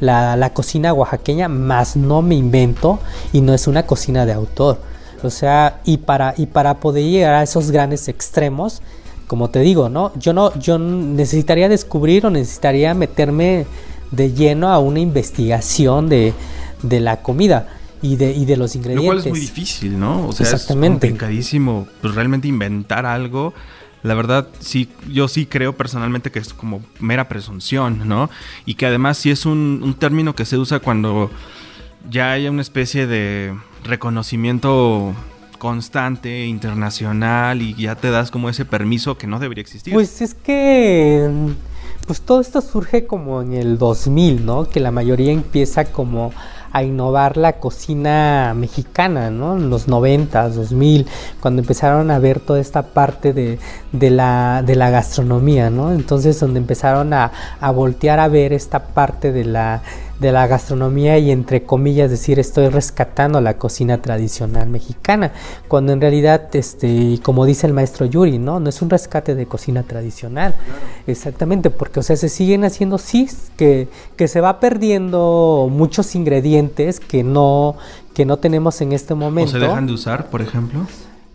la, 0.00 0.36
la 0.36 0.52
cocina 0.52 0.92
oaxaqueña, 0.92 1.48
más 1.48 1.96
no 1.96 2.20
me 2.20 2.34
invento 2.34 2.98
y 3.32 3.40
no 3.40 3.54
es 3.54 3.66
una 3.66 3.86
cocina 3.86 4.26
de 4.26 4.32
autor. 4.34 4.78
O 5.22 5.30
sea, 5.30 5.80
y 5.84 5.98
para, 5.98 6.34
y 6.36 6.46
para 6.46 6.80
poder 6.80 7.04
llegar 7.04 7.34
a 7.34 7.42
esos 7.42 7.70
grandes 7.70 8.08
extremos, 8.08 8.82
como 9.26 9.48
te 9.48 9.60
digo, 9.60 9.88
¿no? 9.88 10.12
Yo 10.16 10.34
no, 10.34 10.52
yo 10.58 10.78
necesitaría 10.78 11.68
descubrir 11.68 12.26
o 12.26 12.30
necesitaría 12.30 12.92
meterme 12.92 13.66
de 14.10 14.32
lleno 14.32 14.68
a 14.68 14.78
una 14.78 15.00
investigación 15.00 16.08
de, 16.08 16.34
de 16.82 17.00
la 17.00 17.22
comida 17.22 17.68
y 18.02 18.16
de, 18.16 18.32
y 18.32 18.44
de 18.44 18.56
los 18.56 18.74
ingredientes. 18.74 19.04
Lo 19.04 19.12
cual 19.12 19.18
es 19.18 19.26
muy 19.26 19.40
difícil, 19.40 19.98
¿no? 19.98 20.26
O 20.26 20.32
sea, 20.32 20.44
Exactamente. 20.44 21.06
es 21.06 21.12
complicadísimo 21.12 21.86
pues, 22.00 22.14
realmente 22.14 22.48
inventar 22.48 23.06
algo. 23.06 23.54
La 24.02 24.14
verdad, 24.14 24.48
sí, 24.58 24.88
yo 25.08 25.28
sí 25.28 25.46
creo 25.46 25.76
personalmente 25.76 26.32
que 26.32 26.40
es 26.40 26.52
como 26.52 26.82
mera 26.98 27.28
presunción, 27.28 28.08
¿no? 28.08 28.28
Y 28.66 28.74
que 28.74 28.86
además 28.86 29.16
sí 29.16 29.30
es 29.30 29.46
un, 29.46 29.80
un 29.82 29.94
término 29.94 30.34
que 30.34 30.44
se 30.44 30.58
usa 30.58 30.80
cuando 30.80 31.30
ya 32.10 32.32
hay 32.32 32.48
una 32.48 32.62
especie 32.62 33.06
de 33.06 33.54
reconocimiento 33.84 35.14
constante, 35.58 36.46
internacional, 36.46 37.62
y 37.62 37.74
ya 37.74 37.94
te 37.94 38.10
das 38.10 38.32
como 38.32 38.48
ese 38.48 38.64
permiso 38.64 39.16
que 39.16 39.28
no 39.28 39.38
debería 39.38 39.62
existir. 39.62 39.94
Pues 39.94 40.20
es 40.20 40.34
que 40.34 41.30
pues 42.06 42.20
todo 42.20 42.40
esto 42.40 42.60
surge 42.60 43.06
como 43.06 43.42
en 43.42 43.52
el 43.52 43.78
2000, 43.78 44.44
¿no? 44.44 44.68
Que 44.68 44.80
la 44.80 44.90
mayoría 44.90 45.30
empieza 45.30 45.84
como 45.84 46.32
a 46.72 46.82
innovar 46.82 47.36
la 47.36 47.54
cocina 47.54 48.54
mexicana, 48.56 49.30
¿no? 49.30 49.56
En 49.56 49.70
los 49.70 49.88
90, 49.88 50.48
2000, 50.48 51.06
cuando 51.40 51.62
empezaron 51.62 52.10
a 52.10 52.18
ver 52.18 52.40
toda 52.40 52.60
esta 52.60 52.82
parte 52.82 53.32
de, 53.32 53.58
la, 54.10 54.62
de 54.64 54.76
la 54.76 54.90
gastronomía, 54.90 55.70
¿no? 55.70 55.92
Entonces 55.92 56.40
donde 56.40 56.60
empezaron 56.60 57.12
a, 57.12 57.32
a 57.60 57.70
voltear 57.70 58.20
a 58.20 58.28
ver 58.28 58.52
esta 58.52 58.86
parte 58.86 59.32
de 59.32 59.44
la 59.44 59.82
de 60.22 60.32
la 60.32 60.46
gastronomía 60.46 61.18
y 61.18 61.30
entre 61.30 61.64
comillas 61.64 62.10
decir 62.10 62.38
estoy 62.38 62.68
rescatando 62.68 63.40
la 63.42 63.58
cocina 63.58 64.00
tradicional 64.00 64.70
mexicana, 64.70 65.32
cuando 65.68 65.92
en 65.92 66.00
realidad, 66.00 66.48
este, 66.54 67.18
como 67.22 67.44
dice 67.44 67.66
el 67.66 67.74
maestro 67.74 68.06
Yuri, 68.06 68.38
no, 68.38 68.60
no 68.60 68.70
es 68.70 68.80
un 68.80 68.88
rescate 68.88 69.34
de 69.34 69.44
cocina 69.44 69.82
tradicional, 69.82 70.54
exactamente, 71.06 71.68
porque 71.68 72.00
o 72.00 72.02
sea 72.02 72.16
se 72.16 72.30
siguen 72.30 72.64
haciendo 72.64 72.96
sí 72.96 73.28
que, 73.56 73.88
que 74.16 74.28
se 74.28 74.40
va 74.40 74.60
perdiendo 74.60 75.68
muchos 75.70 76.14
ingredientes 76.14 77.00
que 77.00 77.22
no 77.22 77.76
que 78.14 78.24
no 78.26 78.36
tenemos 78.36 78.80
en 78.80 78.92
este 78.92 79.14
momento. 79.14 79.50
¿O 79.50 79.52
se 79.52 79.58
dejan 79.58 79.86
de 79.86 79.92
usar, 79.92 80.28
por 80.28 80.42
ejemplo? 80.42 80.86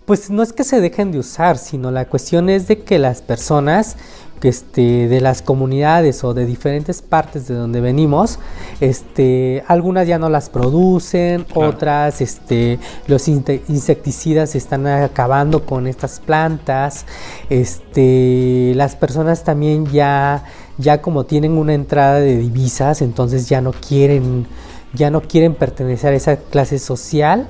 Pues 0.07 0.29
no 0.29 0.41
es 0.41 0.53
que 0.53 0.63
se 0.63 0.79
dejen 0.79 1.11
de 1.11 1.19
usar, 1.19 1.57
sino 1.57 1.91
la 1.91 2.05
cuestión 2.05 2.49
es 2.49 2.69
de 2.69 2.79
que 2.79 2.97
las 2.97 3.21
personas 3.21 3.97
este, 4.41 5.09
de 5.09 5.19
las 5.19 5.41
comunidades 5.41 6.23
o 6.23 6.33
de 6.33 6.45
diferentes 6.45 7.01
partes 7.01 7.45
de 7.49 7.55
donde 7.55 7.81
venimos, 7.81 8.39
este, 8.79 9.65
algunas 9.67 10.07
ya 10.07 10.17
no 10.17 10.29
las 10.29 10.49
producen, 10.49 11.45
otras, 11.53 12.21
este, 12.21 12.79
los 13.07 13.27
insecticidas 13.27 14.55
están 14.55 14.87
acabando 14.87 15.65
con 15.65 15.87
estas 15.87 16.21
plantas, 16.21 17.05
este, 17.49 18.71
las 18.75 18.95
personas 18.95 19.43
también 19.43 19.87
ya, 19.87 20.45
ya 20.77 21.01
como 21.01 21.25
tienen 21.25 21.57
una 21.57 21.73
entrada 21.73 22.21
de 22.21 22.37
divisas, 22.37 23.01
entonces 23.01 23.49
ya 23.49 23.59
no 23.59 23.73
quieren, 23.73 24.47
ya 24.93 25.11
no 25.11 25.19
quieren 25.19 25.53
pertenecer 25.53 26.13
a 26.13 26.15
esa 26.15 26.37
clase 26.37 26.79
social 26.79 27.49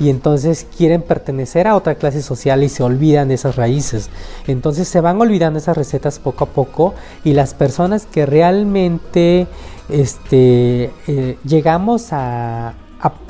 y 0.00 0.10
entonces 0.10 0.66
quieren 0.76 1.02
pertenecer 1.02 1.66
a 1.66 1.74
otra 1.74 1.96
clase 1.96 2.22
social 2.22 2.62
y 2.62 2.68
se 2.68 2.82
olvidan 2.82 3.28
de 3.28 3.34
esas 3.34 3.56
raíces. 3.56 4.10
Entonces 4.46 4.88
se 4.88 5.00
van 5.00 5.20
olvidando 5.20 5.58
esas 5.58 5.76
recetas 5.76 6.18
poco 6.18 6.44
a 6.44 6.48
poco 6.48 6.94
y 7.24 7.32
las 7.32 7.54
personas 7.54 8.06
que 8.06 8.26
realmente 8.26 9.46
este, 9.88 10.92
eh, 11.06 11.38
llegamos 11.44 12.12
a, 12.12 12.74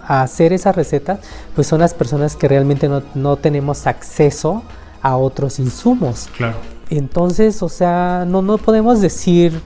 hacer 0.08 0.54
esas 0.54 0.75
recetas, 0.75 1.20
pues 1.54 1.66
son 1.66 1.80
las 1.80 1.92
personas 1.92 2.34
que 2.34 2.48
realmente 2.48 2.88
no, 2.88 3.02
no 3.14 3.37
tenemos 3.37 3.87
acceso 3.87 4.62
a 5.02 5.18
otros 5.18 5.58
insumos. 5.58 6.30
Claro. 6.34 6.56
Entonces, 6.88 7.62
o 7.62 7.68
sea, 7.68 8.25
no, 8.26 8.40
no 8.40 8.56
podemos 8.56 9.02
decir 9.02 9.60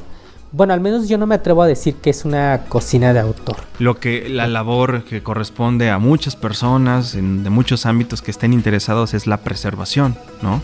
bueno, 0.52 0.74
al 0.74 0.80
menos 0.80 1.08
yo 1.08 1.16
no 1.16 1.26
me 1.26 1.34
atrevo 1.34 1.62
a 1.62 1.66
decir 1.66 1.96
que 1.96 2.10
es 2.10 2.24
una 2.26 2.64
cocina 2.68 3.12
de 3.14 3.20
autor. 3.20 3.56
Lo 3.78 3.98
que 3.98 4.28
la 4.28 4.46
labor 4.46 5.04
que 5.04 5.22
corresponde 5.22 5.90
a 5.90 5.98
muchas 5.98 6.36
personas 6.36 7.14
en, 7.14 7.42
de 7.42 7.50
muchos 7.50 7.86
ámbitos 7.86 8.20
que 8.20 8.30
estén 8.30 8.52
interesados 8.52 9.14
es 9.14 9.26
la 9.26 9.38
preservación, 9.38 10.14
¿no? 10.42 10.60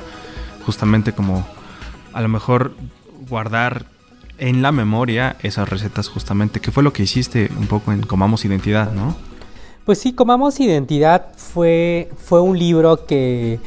Justamente 0.66 1.12
como 1.12 1.46
a 2.12 2.20
lo 2.20 2.28
mejor 2.28 2.74
guardar 3.28 3.86
en 4.36 4.60
la 4.62 4.72
memoria 4.72 5.36
esas 5.42 5.68
recetas 5.68 6.08
justamente, 6.08 6.60
que 6.60 6.70
fue 6.70 6.82
lo 6.82 6.92
que 6.92 7.02
hiciste 7.02 7.50
un 7.58 7.66
poco 7.66 7.90
en 7.90 8.02
Comamos 8.02 8.44
Identidad, 8.44 8.92
¿no? 8.92 9.16
Pues 9.86 9.98
sí, 10.00 10.12
Comamos 10.12 10.60
Identidad 10.60 11.28
fue, 11.36 12.10
fue 12.18 12.42
un 12.42 12.58
libro 12.58 13.06
que, 13.06 13.58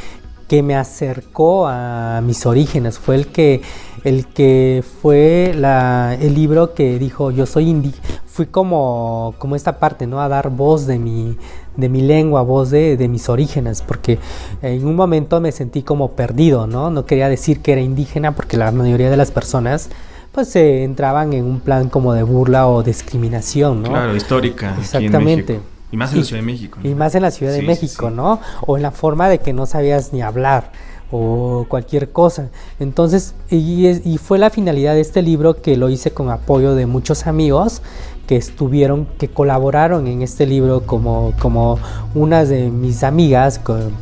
que 0.47 0.61
me 0.61 0.75
acercó 0.75 1.67
a 1.67 2.21
mis 2.23 2.45
orígenes, 2.45 2.99
fue 2.99 3.15
el 3.15 3.27
que 3.27 3.61
el 4.03 4.27
que 4.27 4.84
fue 5.01 5.53
la, 5.55 6.17
el 6.20 6.34
libro 6.34 6.74
que 6.74 6.98
dijo 6.98 7.31
yo 7.31 7.46
soy 7.46 7.70
indígena, 7.70 8.22
fui 8.25 8.46
como, 8.46 9.36
como 9.38 9.55
esta 9.55 9.79
parte, 9.79 10.08
¿no? 10.08 10.22
A 10.22 10.29
dar 10.29 10.50
voz 10.50 10.88
de 10.88 10.98
mi, 10.98 11.38
de 11.75 11.89
mi 11.89 12.01
lengua, 12.01 12.41
voz 12.41 12.72
de, 12.72 12.98
de, 12.98 13.08
mis 13.08 13.29
orígenes, 13.29 13.81
porque 13.81 14.20
en 14.62 14.86
un 14.88 14.96
momento 14.96 15.41
me 15.41 15.51
sentí 15.51 15.84
como 15.84 16.12
perdido, 16.12 16.65
¿no? 16.65 16.89
No 16.89 17.05
quería 17.05 17.29
decir 17.29 17.62
que 17.62 17.74
era 17.74 17.81
indígena 17.81 18.34
porque 18.34 18.58
la 18.58 18.72
mayoría 18.72 19.10
de 19.10 19.17
las 19.17 19.31
personas 19.31 19.89
pues 20.31 20.48
se 20.48 20.84
entraban 20.84 21.34
en 21.34 21.43
un 21.43 21.60
plan 21.60 21.89
como 21.89 22.13
de 22.13 22.24
burla 22.24 22.67
o 22.67 22.84
discriminación, 22.84 23.84
¿no? 23.84 23.89
Claro, 23.89 24.15
histórica. 24.15 24.75
Exactamente. 24.79 25.60
Y 25.91 25.98
más 25.98 26.13
en 26.13 26.20
la 26.20 26.24
Ciudad 26.24 26.39
de 26.39 26.46
México. 26.46 26.79
Y 26.84 26.96
más 26.96 27.15
en 27.15 27.22
la 27.22 27.31
Ciudad 27.31 27.51
de 27.51 27.62
México, 27.63 28.10
¿no? 28.10 28.39
O 28.65 28.77
en 28.77 28.84
la 28.84 28.91
forma 28.91 29.27
de 29.27 29.39
que 29.39 29.51
no 29.51 29.65
sabías 29.65 30.13
ni 30.13 30.22
hablar 30.22 30.72
o 31.12 31.65
cualquier 31.68 32.12
cosa. 32.12 32.50
Entonces, 32.80 33.36
y, 33.50 34.18
fue 34.18 34.39
la 34.39 34.50
finalidad 34.50 34.94
de 34.94 35.01
este 35.01 35.22
libro 35.22 35.62
que 35.62 35.77
lo 35.77 35.89
hice 35.89 36.12
con 36.12 36.30
apoyo 36.30 36.75
de 36.75 36.86
muchos 36.86 37.27
amigos 37.27 37.82
que 38.27 38.38
estuvieron, 38.38 39.08
que 39.18 39.27
colaboraron 39.27 40.08
en 40.08 40.22
este 40.22 40.46
libro 40.46 40.86
como, 40.86 41.34
como 41.39 41.80
unas 42.15 42.50
de 42.50 42.70
mis 42.70 43.03
amigas, 43.03 43.60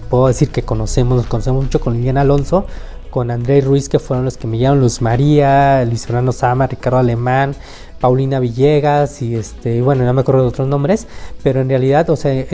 puedo 0.09 0.27
decir 0.27 0.49
que 0.49 0.61
conocemos, 0.61 1.17
nos 1.17 1.25
conocemos 1.25 1.63
mucho 1.63 1.79
con 1.79 1.93
Liliana 1.93 2.21
Alonso, 2.21 2.65
con 3.09 3.31
André 3.31 3.61
Ruiz, 3.61 3.89
que 3.89 3.97
fueron 3.97 4.25
los 4.25 4.37
que 4.37 4.45
me 4.45 4.59
llamaron 4.59 4.81
Luz 4.83 5.01
María, 5.01 5.83
Luis 5.85 6.05
Fernando 6.05 6.31
Sama, 6.31 6.67
Ricardo 6.67 6.99
Alemán, 6.99 7.55
Paulina 7.99 8.39
Villegas 8.39 9.21
y 9.21 9.35
este, 9.35 9.81
bueno, 9.81 10.03
no 10.03 10.13
me 10.13 10.21
acuerdo 10.21 10.41
de 10.41 10.47
otros 10.47 10.67
nombres, 10.67 11.07
pero 11.43 11.61
en 11.61 11.69
realidad, 11.69 12.09
o 12.09 12.15
sea, 12.15 12.45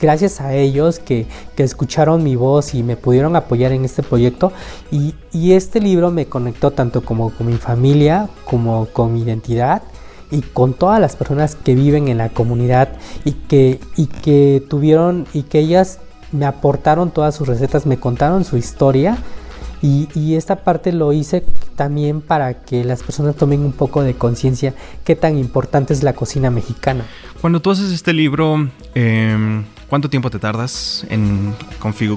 gracias 0.00 0.40
a 0.40 0.54
ellos 0.54 0.98
que, 0.98 1.26
que, 1.56 1.62
escucharon 1.62 2.22
mi 2.22 2.36
voz 2.36 2.74
y 2.74 2.82
me 2.82 2.96
pudieron 2.96 3.36
apoyar 3.36 3.72
en 3.72 3.84
este 3.84 4.02
proyecto 4.02 4.52
y, 4.90 5.14
y 5.32 5.52
este 5.52 5.80
libro 5.80 6.10
me 6.10 6.26
conectó 6.26 6.70
tanto 6.70 7.02
como 7.02 7.30
con 7.30 7.46
mi 7.46 7.56
familia, 7.56 8.28
como 8.44 8.86
con 8.92 9.14
mi 9.14 9.22
identidad 9.22 9.82
y 10.30 10.40
con 10.40 10.74
todas 10.74 11.00
las 11.00 11.14
personas 11.14 11.54
que 11.54 11.74
viven 11.74 12.08
en 12.08 12.18
la 12.18 12.30
comunidad 12.30 12.88
y 13.24 13.32
que, 13.32 13.78
y 13.96 14.06
que 14.06 14.62
tuvieron 14.68 15.26
y 15.32 15.42
que 15.42 15.60
ellas 15.60 15.98
me 16.32 16.46
aportaron 16.46 17.10
todas 17.10 17.34
sus 17.34 17.46
recetas, 17.46 17.86
me 17.86 17.98
contaron 17.98 18.44
su 18.44 18.56
historia 18.56 19.18
y, 19.82 20.36
esta 20.36 20.56
parte 20.56 20.92
lo 20.92 21.12
hice 21.12 21.44
también 21.74 22.20
para 22.20 22.62
que 22.62 22.84
las 22.84 23.02
personas 23.02 23.34
tomen 23.34 23.60
un 23.60 23.72
poco 23.72 24.02
de 24.02 24.14
conciencia 24.14 24.74
qué 25.04 25.16
tan 25.16 25.36
importante 25.36 25.92
es 25.92 26.02
la 26.02 26.12
cocina 26.12 26.50
mexicana. 26.50 27.04
Cuando 27.40 27.60
tú 27.60 27.70
haces 27.70 27.90
este 27.90 28.12
libro, 28.12 28.68
eh, 28.94 29.62
¿Cuánto 29.92 30.08
tiempo 30.08 30.30
te 30.30 30.38
tardas 30.38 31.04
en 31.10 31.54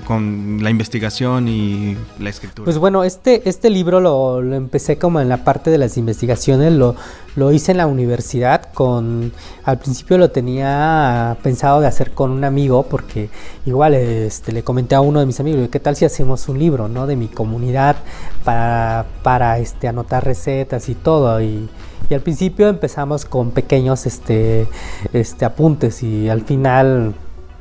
con 0.06 0.60
la 0.62 0.70
investigación 0.70 1.50
y 1.50 1.98
la 2.20 2.30
escritura? 2.30 2.64
Pues 2.64 2.78
bueno, 2.78 3.04
este, 3.04 3.50
este 3.50 3.70
libro 3.70 4.00
lo, 4.00 4.42
empecé 4.56 4.98
como 4.98 5.20
en 5.20 5.28
la 5.28 5.44
parte 5.44 5.72
de 5.72 5.78
las 5.78 5.98
investigaciones, 5.98 6.72
lo, 6.72 6.96
lo 7.36 7.52
hice 7.52 7.74
en 7.74 7.80
la 7.80 7.88
universidad 7.88 8.72
con, 8.74 9.34
al 9.66 9.80
principio 9.80 10.18
lo 10.18 10.32
tenía 10.32 11.36
pensado 11.44 11.82
de 11.82 11.88
hacer 11.88 12.12
con 12.12 12.32
un 12.32 12.46
amigo 12.46 12.84
porque 12.84 13.30
igual 13.66 13.94
este, 13.94 14.54
le 14.54 14.64
comenté 14.64 14.96
a 14.96 15.02
uno 15.02 15.20
de 15.20 15.26
mis 15.26 15.42
amigos, 15.42 15.68
¿qué 15.68 15.82
tal 15.82 15.98
si 15.98 16.06
hacemos 16.06 16.48
un 16.48 16.58
libro, 16.58 16.88
¿no? 16.88 17.08
De 17.08 17.18
mi 17.18 17.28
comunidad 17.28 17.98
para, 18.46 19.06
para 19.22 19.60
este, 19.60 19.90
anotar 19.90 20.24
recetas 20.24 20.88
y 20.88 20.96
todo 20.96 21.42
y... 21.42 21.68
Y 22.08 22.14
al 22.14 22.22
principio 22.22 22.68
empezamos 22.68 23.26
con 23.26 23.50
pequeños 23.50 24.06
este, 24.06 24.68
este, 25.12 25.44
apuntes 25.44 26.04
y 26.04 26.30
al 26.30 26.42
final 26.42 27.16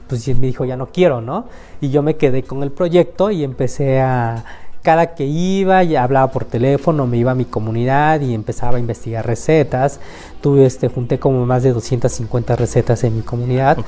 pues 0.07 0.27
me 0.29 0.47
dijo, 0.47 0.65
ya 0.65 0.77
no 0.77 0.87
quiero, 0.87 1.21
¿no? 1.21 1.47
Y 1.81 1.91
yo 1.91 2.03
me 2.03 2.17
quedé 2.17 2.43
con 2.43 2.63
el 2.63 2.71
proyecto 2.71 3.31
y 3.31 3.45
empecé 3.45 4.01
a, 4.01 4.45
cada 4.85 5.15
que 5.15 5.25
iba, 5.25 5.83
ya 5.83 6.05
hablaba 6.05 6.31
por 6.31 6.45
teléfono, 6.45 7.07
me 7.07 7.17
iba 7.17 7.31
a 7.31 7.35
mi 7.35 7.47
comunidad 7.47 8.21
y 8.21 8.35
empezaba 8.35 8.77
a 8.77 8.81
investigar 8.81 9.27
recetas. 9.27 9.99
Tuve, 10.43 10.67
este, 10.67 10.89
junté 10.89 11.19
como 11.19 11.47
más 11.47 11.63
de 11.63 11.73
250 11.73 12.55
recetas 12.55 13.03
en 13.03 13.17
mi 13.17 13.23
comunidad. 13.23 13.79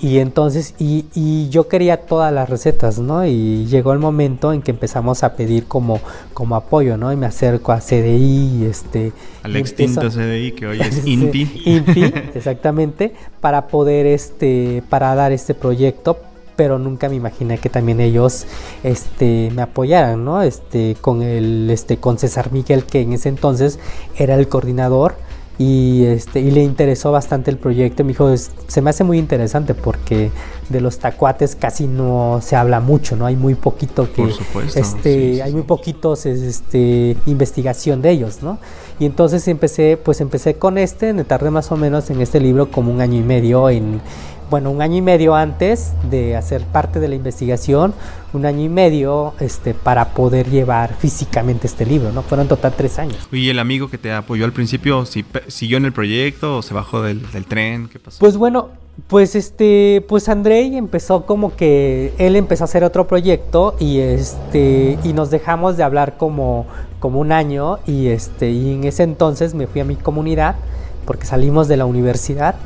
Y 0.00 0.18
entonces, 0.18 0.76
y, 0.78 1.06
y, 1.16 1.48
yo 1.48 1.66
quería 1.66 1.96
todas 2.06 2.32
las 2.32 2.48
recetas, 2.48 3.00
¿no? 3.00 3.26
Y 3.26 3.66
llegó 3.66 3.92
el 3.92 3.98
momento 3.98 4.52
en 4.52 4.62
que 4.62 4.70
empezamos 4.70 5.24
a 5.24 5.34
pedir 5.34 5.66
como, 5.66 6.00
como 6.32 6.54
apoyo, 6.54 6.96
¿no? 6.96 7.12
Y 7.12 7.16
me 7.16 7.26
acerco 7.26 7.72
a 7.72 7.80
CDI, 7.80 8.68
este... 8.70 9.12
Al 9.42 9.56
extinto 9.56 10.08
CDI 10.08 10.52
que 10.52 10.68
hoy 10.68 10.80
es 10.80 11.04
INPI. 11.04 11.62
INPI, 11.64 12.04
exactamente, 12.36 13.14
para 13.40 13.66
poder, 13.66 14.06
este, 14.06 14.84
para 14.88 15.12
dar 15.16 15.32
este 15.32 15.54
proyecto 15.54 16.16
pero 16.56 16.78
nunca 16.78 17.08
me 17.08 17.16
imaginé 17.16 17.58
que 17.58 17.68
también 17.68 18.00
ellos 18.00 18.46
este, 18.82 19.50
me 19.54 19.62
apoyaran, 19.62 20.24
¿no? 20.24 20.42
Este, 20.42 20.96
con, 21.00 21.22
el, 21.22 21.70
este, 21.70 21.98
con 21.98 22.18
César 22.18 22.50
Miguel, 22.52 22.84
que 22.84 23.02
en 23.02 23.12
ese 23.12 23.28
entonces 23.28 23.78
era 24.16 24.34
el 24.34 24.48
coordinador 24.48 25.14
y, 25.58 26.04
este, 26.04 26.40
y 26.40 26.50
le 26.50 26.62
interesó 26.62 27.12
bastante 27.12 27.50
el 27.50 27.56
proyecto. 27.56 28.04
Me 28.04 28.08
dijo, 28.08 28.34
se 28.36 28.82
me 28.82 28.90
hace 28.90 29.04
muy 29.04 29.18
interesante 29.18 29.74
porque 29.74 30.30
de 30.68 30.80
los 30.80 30.98
tacuates 30.98 31.56
casi 31.56 31.86
no 31.86 32.40
se 32.42 32.56
habla 32.56 32.80
mucho, 32.80 33.16
¿no? 33.16 33.26
Hay 33.26 33.36
muy 33.36 33.54
poquito 33.54 34.08
que... 34.12 34.28
este, 34.74 35.42
hay 35.42 35.52
muy 35.52 35.62
poquitos 35.62 36.26
este, 36.26 37.16
investigación 37.26 38.02
de 38.02 38.10
ellos, 38.10 38.42
¿no? 38.42 38.58
Y 38.98 39.06
entonces 39.06 39.46
empecé, 39.48 39.98
pues 40.02 40.20
empecé 40.20 40.54
con 40.54 40.78
este, 40.78 41.12
me 41.12 41.24
tardé 41.24 41.50
más 41.50 41.70
o 41.70 41.76
menos 41.76 42.10
en 42.10 42.20
este 42.20 42.40
libro 42.40 42.70
como 42.70 42.92
un 42.92 43.00
año 43.00 43.18
y 43.18 43.22
medio 43.22 43.68
en, 43.70 44.00
bueno, 44.50 44.70
un 44.70 44.80
año 44.80 44.96
y 44.96 45.02
medio 45.02 45.34
antes 45.34 45.92
de 46.10 46.36
hacer 46.36 46.62
parte 46.62 47.00
de 47.00 47.08
la 47.08 47.14
investigación, 47.14 47.94
un 48.32 48.46
año 48.46 48.62
y 48.62 48.68
medio 48.68 49.34
este, 49.40 49.74
para 49.74 50.10
poder 50.10 50.48
llevar 50.48 50.94
físicamente 50.96 51.66
este 51.66 51.84
libro, 51.86 52.12
¿no? 52.12 52.22
Fueron 52.22 52.48
total 52.48 52.74
tres 52.76 52.98
años. 52.98 53.16
¿Y 53.32 53.48
el 53.48 53.58
amigo 53.58 53.88
que 53.88 53.98
te 53.98 54.12
apoyó 54.12 54.44
al 54.44 54.52
principio, 54.52 55.04
siguió 55.06 55.76
en 55.76 55.84
el 55.84 55.92
proyecto 55.92 56.58
o 56.58 56.62
se 56.62 56.74
bajó 56.74 57.02
del, 57.02 57.22
tren? 57.48 57.88
¿Qué 57.88 57.98
pasó? 57.98 58.18
Pues 58.20 58.36
bueno, 58.36 58.68
pues 59.08 59.34
este, 59.34 60.04
pues 60.08 60.28
Andrei 60.28 60.76
empezó 60.76 61.26
como 61.26 61.54
que 61.56 62.12
él 62.18 62.36
empezó 62.36 62.64
a 62.64 62.66
hacer 62.66 62.84
otro 62.84 63.06
proyecto 63.06 63.76
y 63.78 63.98
este, 63.98 64.98
y 65.02 65.12
nos 65.12 65.30
dejamos 65.30 65.76
de 65.76 65.82
hablar 65.82 66.16
como, 66.16 66.66
como 66.98 67.20
un 67.20 67.32
año 67.32 67.78
y 67.86 68.08
este, 68.08 68.50
y 68.50 68.74
en 68.74 68.84
ese 68.84 69.02
entonces 69.02 69.54
me 69.54 69.66
fui 69.66 69.80
a 69.80 69.84
mi 69.84 69.96
comunidad 69.96 70.56
porque 71.04 71.26
salimos 71.26 71.68
de 71.68 71.76
la 71.76 71.84
universidad 71.84 72.56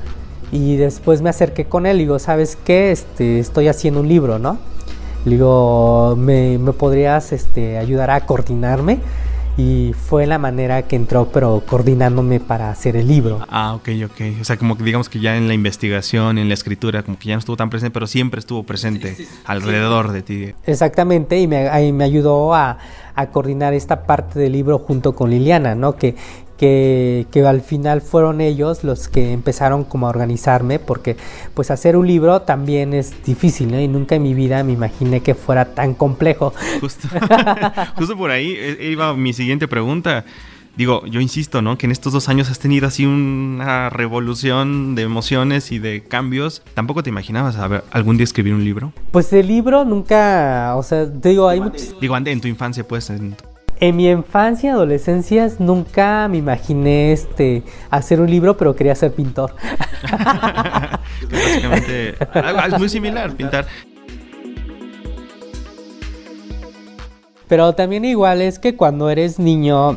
y 0.52 0.76
después 0.76 1.22
me 1.22 1.30
acerqué 1.30 1.66
con 1.66 1.86
él 1.86 1.96
y 1.96 2.00
digo, 2.00 2.18
¿sabes 2.18 2.56
qué? 2.64 2.90
Este, 2.90 3.38
estoy 3.38 3.68
haciendo 3.68 4.00
un 4.00 4.08
libro, 4.08 4.38
¿no? 4.38 4.58
Le 5.24 5.32
digo, 5.32 6.16
¿me, 6.16 6.58
me 6.58 6.72
podrías 6.72 7.32
este, 7.32 7.78
ayudar 7.78 8.10
a 8.10 8.26
coordinarme? 8.26 9.00
y 9.60 9.92
fue 9.92 10.26
la 10.26 10.38
manera 10.38 10.82
que 10.82 10.96
entró, 10.96 11.26
pero 11.26 11.62
coordinándome 11.66 12.40
para 12.40 12.70
hacer 12.70 12.96
el 12.96 13.08
libro. 13.08 13.40
Ah, 13.50 13.74
ok, 13.74 13.88
ok. 14.06 14.40
O 14.40 14.44
sea, 14.44 14.56
como 14.56 14.76
que 14.76 14.84
digamos 14.84 15.08
que 15.08 15.20
ya 15.20 15.36
en 15.36 15.48
la 15.48 15.54
investigación, 15.54 16.38
en 16.38 16.48
la 16.48 16.54
escritura, 16.54 17.02
como 17.02 17.18
que 17.18 17.28
ya 17.28 17.34
no 17.34 17.40
estuvo 17.40 17.56
tan 17.56 17.68
presente, 17.68 17.92
pero 17.92 18.06
siempre 18.06 18.38
estuvo 18.38 18.62
presente 18.62 19.16
alrededor 19.44 20.12
de 20.12 20.22
ti. 20.22 20.52
Exactamente, 20.66 21.38
y 21.38 21.46
me, 21.46 21.92
me 21.92 22.04
ayudó 22.04 22.54
a, 22.54 22.78
a, 23.14 23.26
coordinar 23.26 23.74
esta 23.74 24.04
parte 24.04 24.38
del 24.38 24.52
libro 24.52 24.78
junto 24.78 25.14
con 25.14 25.30
Liliana, 25.30 25.74
¿no? 25.74 25.96
Que, 25.96 26.14
que, 26.60 27.44
al 27.46 27.62
final 27.62 28.02
fueron 28.02 28.42
ellos 28.42 28.84
los 28.84 29.08
que 29.08 29.32
empezaron 29.32 29.84
como 29.84 30.06
a 30.06 30.10
organizarme, 30.10 30.78
porque 30.78 31.16
pues 31.54 31.70
hacer 31.70 31.96
un 31.96 32.06
libro 32.06 32.42
también 32.42 32.92
es 32.92 33.24
difícil, 33.24 33.70
¿no? 33.70 33.80
Y 33.80 33.88
nunca 33.88 34.16
en 34.16 34.22
mi 34.22 34.34
vida 34.34 34.62
me 34.62 34.72
imaginé 34.72 35.20
que 35.20 35.34
fuera 35.34 35.74
tan 35.74 35.94
complejo. 35.94 36.52
Justo, 36.80 37.08
justo 37.96 38.16
por 38.16 38.30
ahí 38.30 38.54
e, 38.58 38.90
iba 38.90 39.14
mi 39.14 39.32
siguiente 39.32 39.68
pregunta. 39.68 40.26
Digo, 40.76 41.04
yo 41.06 41.20
insisto, 41.20 41.62
¿no? 41.62 41.78
Que 41.78 41.86
en 41.86 41.92
estos 41.92 42.12
dos 42.12 42.28
años 42.28 42.50
has 42.50 42.58
tenido 42.58 42.86
así 42.86 43.04
una 43.06 43.90
revolución 43.90 44.94
de 44.94 45.02
emociones 45.02 45.72
y 45.72 45.78
de 45.78 46.02
cambios. 46.04 46.62
¿Tampoco 46.74 47.02
te 47.02 47.10
imaginabas 47.10 47.56
algún 47.90 48.18
día 48.18 48.24
escribir 48.24 48.54
un 48.54 48.64
libro? 48.64 48.92
Pues 49.10 49.32
el 49.32 49.48
libro 49.48 49.84
nunca, 49.84 50.74
o 50.76 50.82
sea, 50.82 51.06
digo, 51.06 51.48
hay 51.48 51.60
muchos... 51.60 51.98
Digo, 52.00 52.16
en 52.16 52.40
tu 52.40 52.48
infancia, 52.48 52.86
pues, 52.86 53.10
en 53.10 53.34
en 53.80 53.96
mi 53.96 54.08
infancia 54.08 54.68
y 54.68 54.70
adolescencia 54.70 55.50
nunca 55.58 56.28
me 56.28 56.36
imaginé 56.36 57.12
este, 57.12 57.62
hacer 57.90 58.20
un 58.20 58.30
libro, 58.30 58.56
pero 58.56 58.76
quería 58.76 58.94
ser 58.94 59.12
pintor. 59.12 59.54
Básicamente, 61.30 62.10
es 62.10 62.78
muy 62.78 62.88
similar, 62.88 63.34
pintar. 63.34 63.66
Pero 67.48 67.74
también 67.74 68.04
igual 68.04 68.42
es 68.42 68.58
que 68.58 68.76
cuando 68.76 69.10
eres 69.10 69.38
niño, 69.38 69.96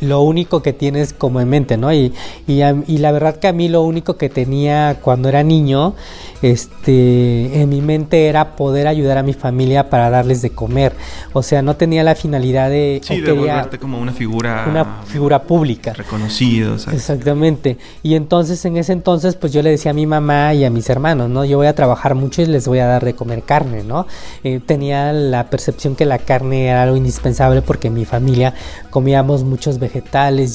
lo 0.00 0.22
único 0.22 0.62
que 0.62 0.72
tienes 0.72 1.12
como 1.12 1.40
en 1.40 1.48
mente, 1.48 1.76
¿no? 1.76 1.92
Y, 1.92 2.12
y, 2.46 2.62
y 2.86 2.98
la 2.98 3.12
verdad 3.12 3.36
que 3.36 3.48
a 3.48 3.52
mí 3.52 3.68
lo 3.68 3.82
único 3.82 4.16
que 4.16 4.28
tenía 4.28 4.98
cuando 5.02 5.28
era 5.28 5.42
niño 5.42 5.94
este, 6.42 7.60
en 7.60 7.68
mi 7.68 7.82
mente 7.82 8.26
era 8.26 8.56
poder 8.56 8.86
ayudar 8.86 9.18
a 9.18 9.22
mi 9.22 9.34
familia 9.34 9.90
para 9.90 10.08
darles 10.10 10.40
de 10.42 10.50
comer. 10.50 10.94
O 11.32 11.42
sea, 11.42 11.62
no 11.62 11.76
tenía 11.76 12.02
la 12.02 12.14
finalidad 12.14 12.70
de... 12.70 13.00
Sí, 13.04 13.20
de 13.20 13.32
volverte 13.32 13.78
como 13.78 13.98
una 13.98 14.12
figura... 14.12 14.66
Una 14.68 15.02
figura 15.04 15.42
pública. 15.42 15.92
Reconocido. 15.92 16.74
Exactamente. 16.74 17.76
Y 18.02 18.14
entonces, 18.14 18.64
en 18.64 18.76
ese 18.76 18.92
entonces, 18.92 19.36
pues 19.36 19.52
yo 19.52 19.62
le 19.62 19.70
decía 19.70 19.90
a 19.90 19.94
mi 19.94 20.06
mamá 20.06 20.54
y 20.54 20.64
a 20.64 20.70
mis 20.70 20.88
hermanos, 20.88 21.28
¿no? 21.28 21.44
Yo 21.44 21.58
voy 21.58 21.66
a 21.66 21.74
trabajar 21.74 22.14
mucho 22.14 22.42
y 22.42 22.46
les 22.46 22.66
voy 22.66 22.78
a 22.78 22.86
dar 22.86 23.04
de 23.04 23.14
comer 23.14 23.42
carne, 23.42 23.84
¿no? 23.84 24.06
Eh, 24.42 24.60
tenía 24.64 25.12
la 25.12 25.50
percepción 25.50 25.94
que 25.94 26.06
la 26.06 26.18
carne 26.18 26.68
era 26.68 26.82
algo 26.84 26.96
indispensable 26.96 27.62
porque 27.62 27.88
en 27.88 27.94
mi 27.94 28.04
familia 28.04 28.54
comíamos 28.90 29.44
muchos 29.44 29.78
vegetales, 29.78 29.89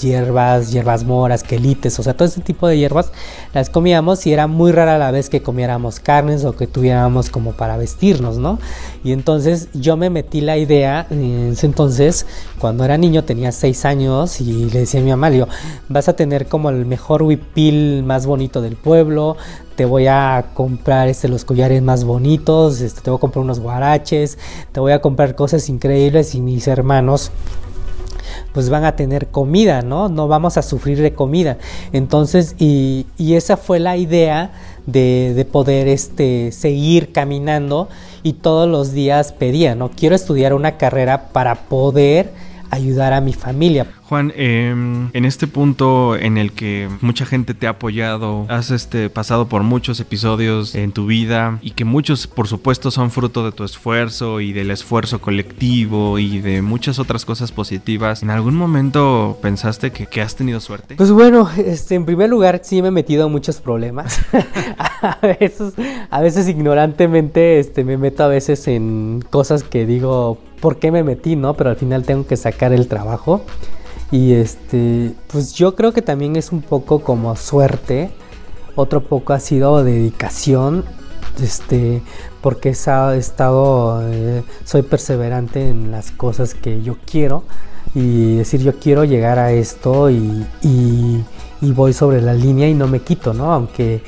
hierbas, 0.01 0.71
hierbas 0.71 1.03
moras, 1.03 1.43
quelites, 1.43 1.99
o 1.99 2.03
sea, 2.03 2.13
todo 2.13 2.27
ese 2.27 2.41
tipo 2.41 2.67
de 2.67 2.77
hierbas 2.77 3.11
las 3.53 3.69
comíamos 3.69 4.25
y 4.27 4.33
era 4.33 4.47
muy 4.47 4.71
rara 4.71 4.97
la 4.97 5.11
vez 5.11 5.29
que 5.29 5.41
comiera 5.41 5.79
carnes 6.03 6.45
o 6.45 6.55
que 6.55 6.67
tuviéramos 6.67 7.29
como 7.29 7.51
para 7.53 7.77
vestirnos, 7.77 8.37
¿no? 8.37 8.59
Y 9.03 9.11
entonces 9.11 9.69
yo 9.73 9.97
me 9.97 10.09
metí 10.09 10.41
la 10.41 10.57
idea, 10.57 11.05
en 11.09 11.51
ese 11.51 11.65
entonces, 11.65 12.25
cuando 12.59 12.83
era 12.83 12.97
niño, 12.97 13.23
tenía 13.23 13.51
seis 13.51 13.85
años, 13.85 14.41
y 14.41 14.69
le 14.69 14.79
decía 14.79 14.99
a 14.99 15.03
mi 15.03 15.09
mamá, 15.09 15.29
vas 15.89 16.09
a 16.09 16.13
tener 16.13 16.47
como 16.47 16.69
el 16.69 16.85
mejor 16.85 17.23
huipil 17.23 18.03
más 18.03 18.25
bonito 18.25 18.61
del 18.61 18.75
pueblo, 18.75 19.37
te 19.75 19.85
voy 19.85 20.07
a 20.07 20.45
comprar 20.53 21.07
este, 21.07 21.27
los 21.27 21.45
collares 21.45 21.81
más 21.81 22.03
bonitos, 22.03 22.81
este, 22.81 23.01
te 23.01 23.09
voy 23.09 23.17
a 23.17 23.21
comprar 23.21 23.43
unos 23.43 23.59
guaraches, 23.59 24.37
te 24.71 24.79
voy 24.79 24.93
a 24.93 25.01
comprar 25.01 25.35
cosas 25.35 25.67
increíbles 25.69 26.35
y 26.35 26.41
mis 26.41 26.67
hermanos 26.67 27.31
pues 28.55 28.69
van 28.69 28.85
a 28.85 28.95
tener 28.95 29.27
comida, 29.27 29.81
¿no? 29.81 30.07
No 30.07 30.29
vamos 30.29 30.55
a 30.55 30.61
sufrir 30.61 31.01
de 31.01 31.13
comida. 31.13 31.57
Entonces, 31.91 32.55
y, 32.57 33.05
y 33.17 33.33
esa 33.33 33.57
fue 33.57 33.79
la 33.79 33.97
idea 33.97 34.53
de, 34.85 35.33
de, 35.35 35.43
poder 35.43 35.89
este, 35.89 36.53
seguir 36.53 37.11
caminando 37.11 37.89
y 38.23 38.31
todos 38.31 38.69
los 38.69 38.93
días 38.93 39.33
pedía, 39.33 39.75
¿no? 39.75 39.91
Quiero 39.91 40.15
estudiar 40.15 40.53
una 40.53 40.77
carrera 40.77 41.33
para 41.33 41.67
poder 41.67 42.31
ayudar 42.71 43.13
a 43.13 43.21
mi 43.21 43.33
familia. 43.33 43.87
Juan, 44.03 44.31
em, 44.35 45.09
en 45.13 45.25
este 45.25 45.47
punto 45.47 46.15
en 46.15 46.37
el 46.37 46.51
que 46.51 46.87
mucha 47.01 47.25
gente 47.25 47.53
te 47.53 47.65
ha 47.65 47.71
apoyado, 47.71 48.45
has 48.49 48.69
este, 48.69 49.09
pasado 49.09 49.47
por 49.47 49.63
muchos 49.63 49.99
episodios 49.99 50.75
en 50.75 50.91
tu 50.91 51.07
vida 51.07 51.57
y 51.61 51.71
que 51.71 51.85
muchos, 51.85 52.27
por 52.27 52.47
supuesto, 52.47 52.91
son 52.91 53.09
fruto 53.09 53.43
de 53.43 53.51
tu 53.51 53.63
esfuerzo 53.63 54.41
y 54.41 54.53
del 54.53 54.69
esfuerzo 54.69 55.21
colectivo 55.21 56.19
y 56.19 56.39
de 56.39 56.61
muchas 56.61 56.99
otras 56.99 57.25
cosas 57.25 57.51
positivas. 57.51 58.21
¿En 58.21 58.29
algún 58.29 58.55
momento 58.55 59.39
pensaste 59.41 59.91
que, 59.91 60.05
que 60.05 60.21
has 60.21 60.35
tenido 60.35 60.59
suerte? 60.59 60.95
Pues 60.95 61.11
bueno, 61.11 61.49
este, 61.57 61.95
en 61.95 62.05
primer 62.05 62.29
lugar, 62.29 62.61
sí 62.63 62.81
me 62.81 62.89
he 62.89 62.91
metido 62.91 63.25
en 63.25 63.31
muchos 63.31 63.57
problemas. 63.57 64.21
a, 65.01 65.19
veces, 65.21 65.73
a 66.09 66.21
veces 66.21 66.47
ignorantemente 66.47 67.59
este, 67.59 67.83
me 67.83 67.97
meto 67.97 68.23
a 68.23 68.27
veces 68.27 68.67
en 68.67 69.23
cosas 69.29 69.63
que 69.63 69.85
digo, 69.85 70.37
¿por 70.65 70.79
qué 70.79 70.89
me 70.89 71.03
metí? 71.03 71.35
¿no? 71.35 71.53
Pero 71.53 71.69
al 71.69 71.75
final 71.75 72.05
tengo 72.05 72.25
que 72.25 72.35
sacar 72.35 72.73
el 72.73 72.87
trabajo. 72.87 73.41
Y 74.09 74.33
este, 74.33 75.13
pues 75.27 75.53
yo 75.53 75.75
creo 75.75 75.93
que 75.93 76.01
también 76.01 76.35
es 76.35 76.51
un 76.51 76.63
poco 76.63 77.01
como 77.01 77.35
suerte. 77.35 78.09
Otro 78.73 79.03
poco 79.03 79.33
ha 79.33 79.39
sido 79.39 79.83
dedicación. 79.83 80.83
Este, 81.39 82.01
porque 82.41 82.69
he 82.69 83.17
estado, 83.17 84.01
eh, 84.11 84.41
soy 84.63 84.81
perseverante 84.81 85.69
en 85.69 85.91
las 85.91 86.09
cosas 86.09 86.55
que 86.55 86.81
yo 86.81 86.95
quiero. 87.05 87.43
Y 87.93 88.37
decir, 88.37 88.61
yo 88.61 88.79
quiero 88.79 89.03
llegar 89.03 89.37
a 89.37 89.51
esto 89.51 90.09
y, 90.09 90.47
y, 90.63 91.23
voy 91.73 91.93
sobre 91.93 92.23
la 92.23 92.33
línea 92.33 92.67
y 92.67 92.73
no 92.73 92.87
me 92.87 93.01
quito, 93.01 93.35
¿no? 93.35 93.53
Aunque, 93.53 94.01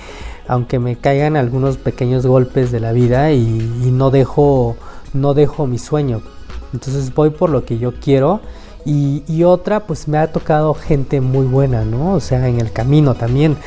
aunque 0.48 0.80
me 0.80 0.96
caigan 0.96 1.38
algunos 1.38 1.78
pequeños 1.78 2.26
golpes 2.26 2.72
de 2.72 2.80
la 2.80 2.94
vida 2.94 3.32
y, 3.32 3.44
y 3.44 3.92
no 3.92 4.10
dejo, 4.10 4.76
no 5.14 5.36
dejo 5.36 5.68
mi 5.68 5.78
sueño. 5.78 6.24
Entonces 6.74 7.14
voy 7.14 7.30
por 7.30 7.50
lo 7.50 7.66
que 7.66 7.78
yo 7.78 7.94
quiero 8.00 8.42
y, 8.86 9.44
otra, 9.44 9.82
pues 9.82 10.08
me 10.08 10.18
ha 10.18 10.32
tocado 10.32 10.74
gente 10.74 11.20
muy 11.20 11.46
buena, 11.46 11.84
¿no? 11.84 12.14
O 12.14 12.20
sea, 12.22 12.48
en 12.48 12.62
el 12.62 12.72
camino 12.72 13.16
también, 13.16 13.58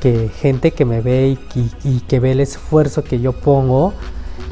que 0.00 0.28
gente 0.28 0.70
que 0.70 0.84
me 0.84 1.00
ve 1.00 1.36
y, 1.82 2.00
que 2.00 2.20
ve 2.20 2.30
el 2.30 2.40
esfuerzo 2.40 3.02
que 3.02 3.18
yo 3.18 3.32
pongo 3.32 3.92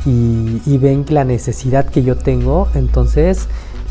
y, 0.04 0.60
y, 0.66 0.78
ven 0.78 1.04
la 1.10 1.24
necesidad 1.24 1.86
que 1.86 2.02
yo 2.02 2.16
tengo, 2.16 2.66
entonces 2.74 3.46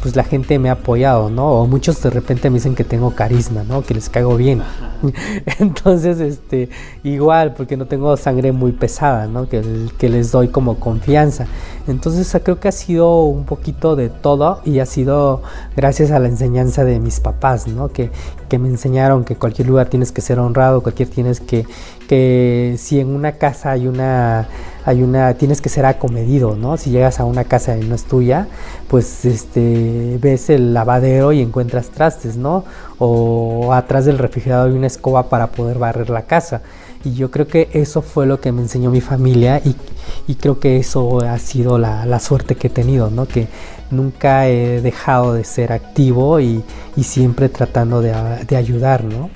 pues 0.05 0.15
la 0.15 0.23
gente 0.23 0.59
me 0.59 0.69
ha 0.69 0.73
apoyado, 0.73 1.31
¿no? 1.31 1.47
O 1.47 1.65
muchos 1.65 1.99
de 2.03 2.11
repente 2.11 2.51
me 2.51 2.57
dicen 2.57 2.75
que 2.75 2.83
tengo 2.83 3.15
carisma, 3.15 3.63
¿no? 3.63 3.81
Que 3.81 3.95
les 3.95 4.07
caigo 4.07 4.37
bien. 4.37 4.61
Entonces, 5.59 6.19
este, 6.19 6.69
igual, 7.03 7.55
porque 7.55 7.75
no 7.75 7.87
tengo 7.87 8.15
sangre 8.15 8.51
muy 8.51 8.71
pesada, 8.71 9.25
¿no? 9.25 9.49
Que, 9.49 9.63
que 9.97 10.07
les 10.07 10.31
doy 10.31 10.49
como 10.49 10.75
confianza. 10.79 11.47
Entonces, 11.87 12.39
creo 12.43 12.59
que 12.59 12.67
ha 12.67 12.71
sido 12.71 13.23
un 13.23 13.45
poquito 13.45 13.95
de 13.95 14.09
todo 14.09 14.61
y 14.63 14.77
ha 14.77 14.85
sido 14.85 15.41
gracias 15.75 16.11
a 16.11 16.19
la 16.19 16.27
enseñanza 16.27 16.85
de 16.85 16.99
mis 16.99 17.19
papás, 17.19 17.65
¿no? 17.65 17.87
Que, 17.87 18.11
que 18.47 18.59
me 18.59 18.67
enseñaron 18.67 19.23
que 19.23 19.35
cualquier 19.37 19.67
lugar 19.67 19.87
tienes 19.87 20.11
que 20.11 20.21
ser 20.21 20.37
honrado, 20.37 20.83
cualquier 20.83 21.09
tienes 21.09 21.39
que, 21.39 21.65
que 22.07 22.75
si 22.77 22.99
en 22.99 23.07
una 23.07 23.31
casa 23.39 23.71
hay 23.71 23.87
una 23.87 24.47
hay 24.85 25.01
una, 25.01 25.33
tienes 25.33 25.61
que 25.61 25.69
ser 25.69 25.85
acomedido, 25.85 26.55
¿no? 26.55 26.77
Si 26.77 26.91
llegas 26.91 27.19
a 27.19 27.25
una 27.25 27.43
casa 27.43 27.75
y 27.75 27.83
no 27.83 27.95
es 27.95 28.03
tuya, 28.03 28.47
pues 28.87 29.25
este, 29.25 30.19
ves 30.21 30.51
el 30.51 30.75
lavadero 30.75 31.33
y 31.33 31.41
encuentras 31.41 31.89
trastes, 31.89 32.37
¿no? 32.37 32.63
O 32.99 33.73
atrás 33.73 34.05
del 34.05 34.19
refrigerador 34.19 34.69
hay 34.69 34.77
una 34.77 34.87
escoba 34.87 35.27
para 35.27 35.47
poder 35.47 35.79
barrer 35.79 36.11
la 36.11 36.21
casa. 36.23 36.61
Y 37.03 37.15
yo 37.15 37.31
creo 37.31 37.47
que 37.47 37.69
eso 37.73 38.03
fue 38.03 38.27
lo 38.27 38.39
que 38.39 38.51
me 38.51 38.61
enseñó 38.61 38.91
mi 38.91 39.01
familia 39.01 39.59
y, 39.63 40.35
creo 40.35 40.59
que 40.59 40.77
eso 40.77 41.19
ha 41.21 41.37
sido 41.39 41.77
la, 41.79 42.19
suerte 42.19 42.55
que 42.55 42.67
he 42.67 42.69
tenido, 42.69 43.09
¿no? 43.09 43.27
Que 43.27 43.47
nunca 43.89 44.47
he 44.47 44.81
dejado 44.81 45.33
de 45.33 45.43
ser 45.45 45.71
activo 45.71 46.39
y, 46.39 46.63
siempre 47.01 47.49
tratando 47.49 48.01
de, 48.01 48.13
de 48.47 48.55
ayudar, 48.55 49.03
¿no? 49.03 49.31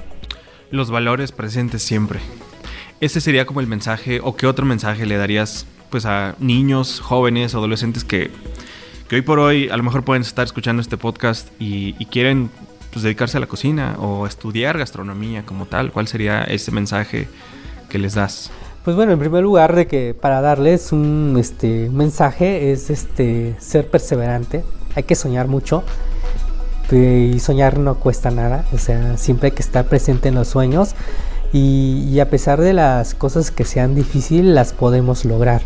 Los 0.70 0.92
valores 0.92 1.32
presentes 1.32 1.82
siempre. 1.82 2.20
Ese 3.02 3.22
sería 3.22 3.46
como 3.46 3.62
el 3.62 3.68
mensaje, 3.68 4.20
o 4.22 4.36
qué 4.36 4.46
otro 4.46 4.66
mensaje 4.66 5.06
le 5.06 5.16
darías 5.16 5.66
pues 5.90 6.06
a 6.06 6.36
niños, 6.40 7.00
jóvenes, 7.00 7.56
adolescentes 7.56 8.04
que, 8.04 8.30
que 9.08 9.16
hoy 9.16 9.22
por 9.22 9.40
hoy 9.40 9.70
a 9.70 9.78
lo 9.78 9.84
mejor 9.84 10.04
pueden 10.04 10.22
estar 10.22 10.46
escuchando 10.46 10.82
este 10.82 10.98
podcast 10.98 11.48
y, 11.60 11.94
quieren 12.08 12.50
pues, 12.92 13.04
dedicarse 13.04 13.38
a 13.38 13.40
la 13.40 13.48
cocina 13.48 13.96
o 14.00 14.28
estudiar 14.28 14.78
gastronomía 14.78 15.46
como 15.46 15.66
tal. 15.66 15.94
¿Cuál 15.94 16.08
sería 16.08 16.44
ese 16.44 16.72
mensaje 16.72 17.30
que 17.88 18.00
les 18.00 18.16
das? 18.16 18.52
Pues 18.84 18.98
bueno, 18.98 19.14
en 19.14 19.20
primer 19.20 19.44
lugar 19.44 19.76
de 19.78 19.88
que 19.88 20.14
para 20.14 20.42
darles 20.42 20.92
un 20.92 21.38
este, 21.40 21.90
mensaje 21.90 22.74
es 22.74 22.90
este 22.90 23.56
ser 23.60 23.88
perseverante. 23.88 24.66
Hay 24.96 25.04
que 25.04 25.16
soñar 25.16 25.48
mucho 25.48 25.86
y 26.92 27.40
soñar 27.40 27.80
no 27.80 27.96
cuesta 27.96 28.30
nada. 28.30 28.66
O 28.74 28.78
sea, 28.78 29.16
siempre 29.16 29.48
hay 29.48 29.52
que 29.54 29.62
estar 29.62 29.86
presente 29.86 30.28
en 30.28 30.36
los 30.36 30.50
sueños 30.50 30.96
y, 31.52 32.20
a 32.20 32.30
pesar 32.30 32.62
de 32.62 32.74
las 32.74 33.16
cosas 33.16 33.52
que 33.52 33.66
sean 33.66 33.96
difíciles, 33.96 34.54
las 34.54 34.74
podemos 34.74 35.26
lograr. 35.26 35.62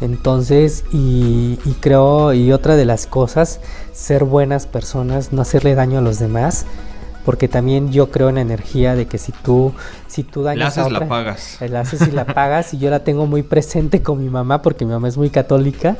Entonces, 0.00 0.84
y, 0.92 1.56
creo, 1.80 2.32
y 2.32 2.52
otra 2.52 2.74
de 2.74 2.84
las 2.84 3.06
cosas, 3.06 3.60
ser 3.92 4.24
buenas 4.24 4.66
personas, 4.66 5.32
no 5.32 5.42
hacerle 5.42 5.76
daño 5.76 5.98
a 5.98 6.02
los 6.02 6.18
demás, 6.18 6.66
porque 7.24 7.46
también 7.46 7.92
yo 7.92 8.10
creo 8.10 8.28
en 8.28 8.34
la 8.34 8.40
energía 8.40 8.96
de 8.96 9.06
que 9.06 9.18
si 9.18 9.30
tú, 9.30 9.72
si 10.08 10.24
tú 10.24 10.42
dañas 10.42 10.76
la 10.76 10.82
haces, 10.82 10.92
la 10.92 11.08
pagas. 11.08 11.58
La 11.60 11.80
haces 11.80 12.08
y 12.08 12.10
la 12.10 12.24
pagas, 12.34 12.74
y 12.74 12.78
yo 12.78 12.90
la 12.90 13.04
tengo 13.04 13.26
muy 13.26 13.44
presente 13.44 14.02
con 14.02 14.20
mi 14.20 14.28
mamá, 14.28 14.60
porque 14.60 14.84
mi 14.84 14.90
mamá 14.90 15.06
es 15.06 15.16
muy 15.16 15.30
católica, 15.30 15.96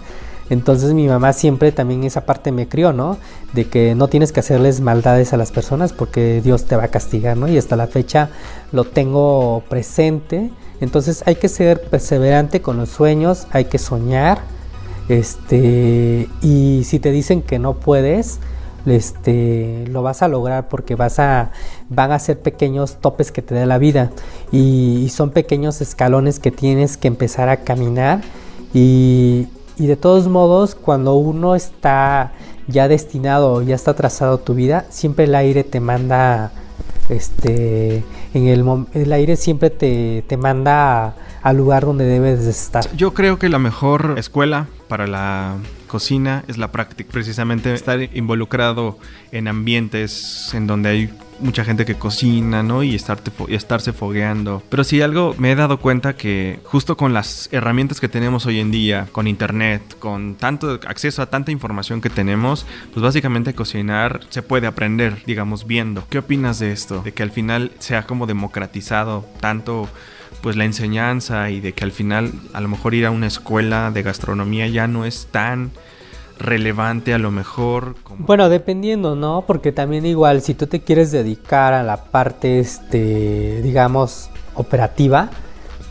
entonces 0.50 0.92
mi 0.92 1.07
mamá 1.07 1.33
siempre 1.33 1.72
también 1.72 2.05
esa 2.05 2.26
parte 2.26 2.52
me 2.52 2.68
crió, 2.68 2.92
¿no? 2.92 3.18
De 3.52 3.66
que 3.66 3.94
no 3.94 4.09
tienes 4.09 4.33
que 4.33 4.40
hacerles 4.40 4.81
maldades 4.81 5.33
a 5.33 5.37
las 5.37 5.52
personas 5.52 5.92
porque 5.92 6.40
Dios 6.42 6.64
te 6.64 6.76
va 6.76 6.85
a 6.85 6.88
castigar, 6.88 7.37
¿no? 7.37 7.48
Y 7.48 7.59
hasta 7.59 7.76
la 7.76 7.87
fecha 7.87 8.31
lo 8.72 8.85
tengo 8.85 9.62
presente. 9.68 10.50
Entonces 10.81 11.22
hay 11.26 11.37
que 11.37 11.48
ser 11.48 11.83
perseverante 11.83 12.61
con 12.61 12.76
los 12.76 12.88
sueños, 12.88 13.46
hay 13.50 13.66
que 13.66 13.78
soñar. 13.78 14.40
Este, 15.09 16.28
y 16.42 16.83
si 16.85 16.98
te 16.98 17.11
dicen 17.11 17.42
que 17.42 17.59
no 17.59 17.74
puedes, 17.74 18.38
este, 18.87 19.85
lo 19.88 20.02
vas 20.02 20.22
a 20.22 20.28
lograr 20.28 20.68
porque 20.68 20.96
vas 20.96 21.18
a, 21.18 21.52
van 21.88 22.12
a 22.12 22.18
ser 22.18 22.40
pequeños 22.40 22.96
topes 23.00 23.31
que 23.31 23.42
te 23.42 23.55
da 23.55 23.66
la 23.66 23.78
vida 23.78 24.11
y, 24.50 25.02
y 25.05 25.09
son 25.11 25.31
pequeños 25.31 25.81
escalones 25.81 26.40
que 26.40 26.50
tienes 26.50 26.96
que 26.96 27.09
empezar 27.09 27.48
a 27.48 27.59
caminar 27.59 28.22
y, 28.74 29.48
y 29.83 29.88
de 29.88 29.97
todos 29.97 30.29
modos, 30.29 30.77
cuando 30.77 31.14
uno 31.14 31.57
está 31.57 32.31
ya 32.68 32.87
destinado, 32.87 33.62
ya 33.62 33.75
está 33.75 33.95
trazado 33.95 34.38
tu 34.38 34.55
vida, 34.55 34.87
siempre 34.90 35.25
el 35.25 35.35
aire 35.35 35.64
te 35.64 35.81
manda, 35.81 36.53
este, 37.09 38.05
en 38.33 38.47
el, 38.47 38.64
el 38.95 39.12
aire 39.12 39.35
siempre 39.35 39.71
te, 39.71 40.23
te 40.29 40.37
manda 40.37 41.16
al 41.42 41.57
lugar 41.57 41.85
donde 41.85 42.05
debes 42.05 42.45
de 42.45 42.53
estar. 42.53 42.85
Yo 42.95 43.12
creo 43.12 43.40
que 43.40 43.49
la 43.49 43.59
mejor 43.59 44.14
escuela 44.18 44.68
para 44.87 45.09
la 45.09 45.57
cocina 45.88 46.45
es 46.47 46.59
la 46.59 46.71
práctica, 46.71 47.11
precisamente 47.11 47.75
estar 47.75 48.01
involucrado 48.14 48.99
en 49.33 49.49
ambientes 49.49 50.55
en 50.55 50.68
donde 50.68 50.90
hay 50.90 51.11
mucha 51.42 51.64
gente 51.64 51.85
que 51.85 51.96
cocina, 51.96 52.62
¿no? 52.62 52.83
Y, 52.83 52.94
estarse 52.94 53.92
fogueando. 53.92 54.62
Pero 54.68 54.85
sí 54.85 55.00
algo 55.00 55.35
me 55.38 55.52
he 55.52 55.55
dado 55.55 55.78
cuenta 55.78 56.16
que 56.16 56.61
justo 56.64 56.96
con 56.96 57.12
las 57.12 57.48
herramientas 57.52 58.00
que 58.00 58.09
tenemos 58.09 58.46
hoy 58.46 58.61
en 58.61 58.70
día, 58.70 59.09
con 59.12 59.26
internet, 59.26 59.83
con 59.98 60.37
tanto 60.37 60.81
acceso 60.87 61.22
a 61.22 61.26
tanta 61.26 61.50
información 61.50 62.00
que 62.00 62.11
tenemos, 62.11 62.66
pues 62.92 63.02
básicamente 63.02 63.55
cocinar 63.55 64.20
se 64.31 64.42
puede 64.42 64.66
aprender, 64.66 65.22
digamos, 65.26 65.66
viendo. 65.66 66.05
¿Qué 66.09 66.18
opinas 66.18 66.59
de 66.59 66.72
esto? 66.72 67.02
De 67.02 67.12
que 67.12 67.22
al 67.22 67.31
final 67.31 67.72
sea 67.78 68.05
como 68.05 68.26
democratizado 68.26 69.26
tanto 69.40 69.88
pues 70.40 70.57
la 70.57 70.64
enseñanza 70.64 71.50
y 71.50 71.61
de 71.61 71.72
que 71.72 71.85
al 71.85 71.92
final 71.92 72.33
a 72.52 72.61
lo 72.61 72.68
mejor 72.68 72.94
ir 72.94 73.07
a 73.07 73.11
una 73.11 73.26
escuela 73.26 73.90
de 73.90 74.02
gastronomía 74.02 74.66
ya 74.66 74.88
no 74.88 75.05
es 75.05 75.28
tan 75.31 75.70
relevante 76.42 77.14
a 77.14 77.18
lo 77.18 77.31
mejor. 77.31 77.94
Bueno, 78.18 78.48
dependiendo, 78.48 79.16
¿no? 79.16 79.44
Porque 79.46 79.72
también 79.72 80.05
igual 80.07 80.42
si 80.42 80.55
tú 80.55 80.66
te 80.66 80.81
quieres 80.81 81.11
dedicar 81.11 81.72
a 81.72 81.83
la 81.83 82.05
parte, 82.05 82.61
este, 82.61 83.62
digamos, 83.62 84.31
operativa, 84.55 85.31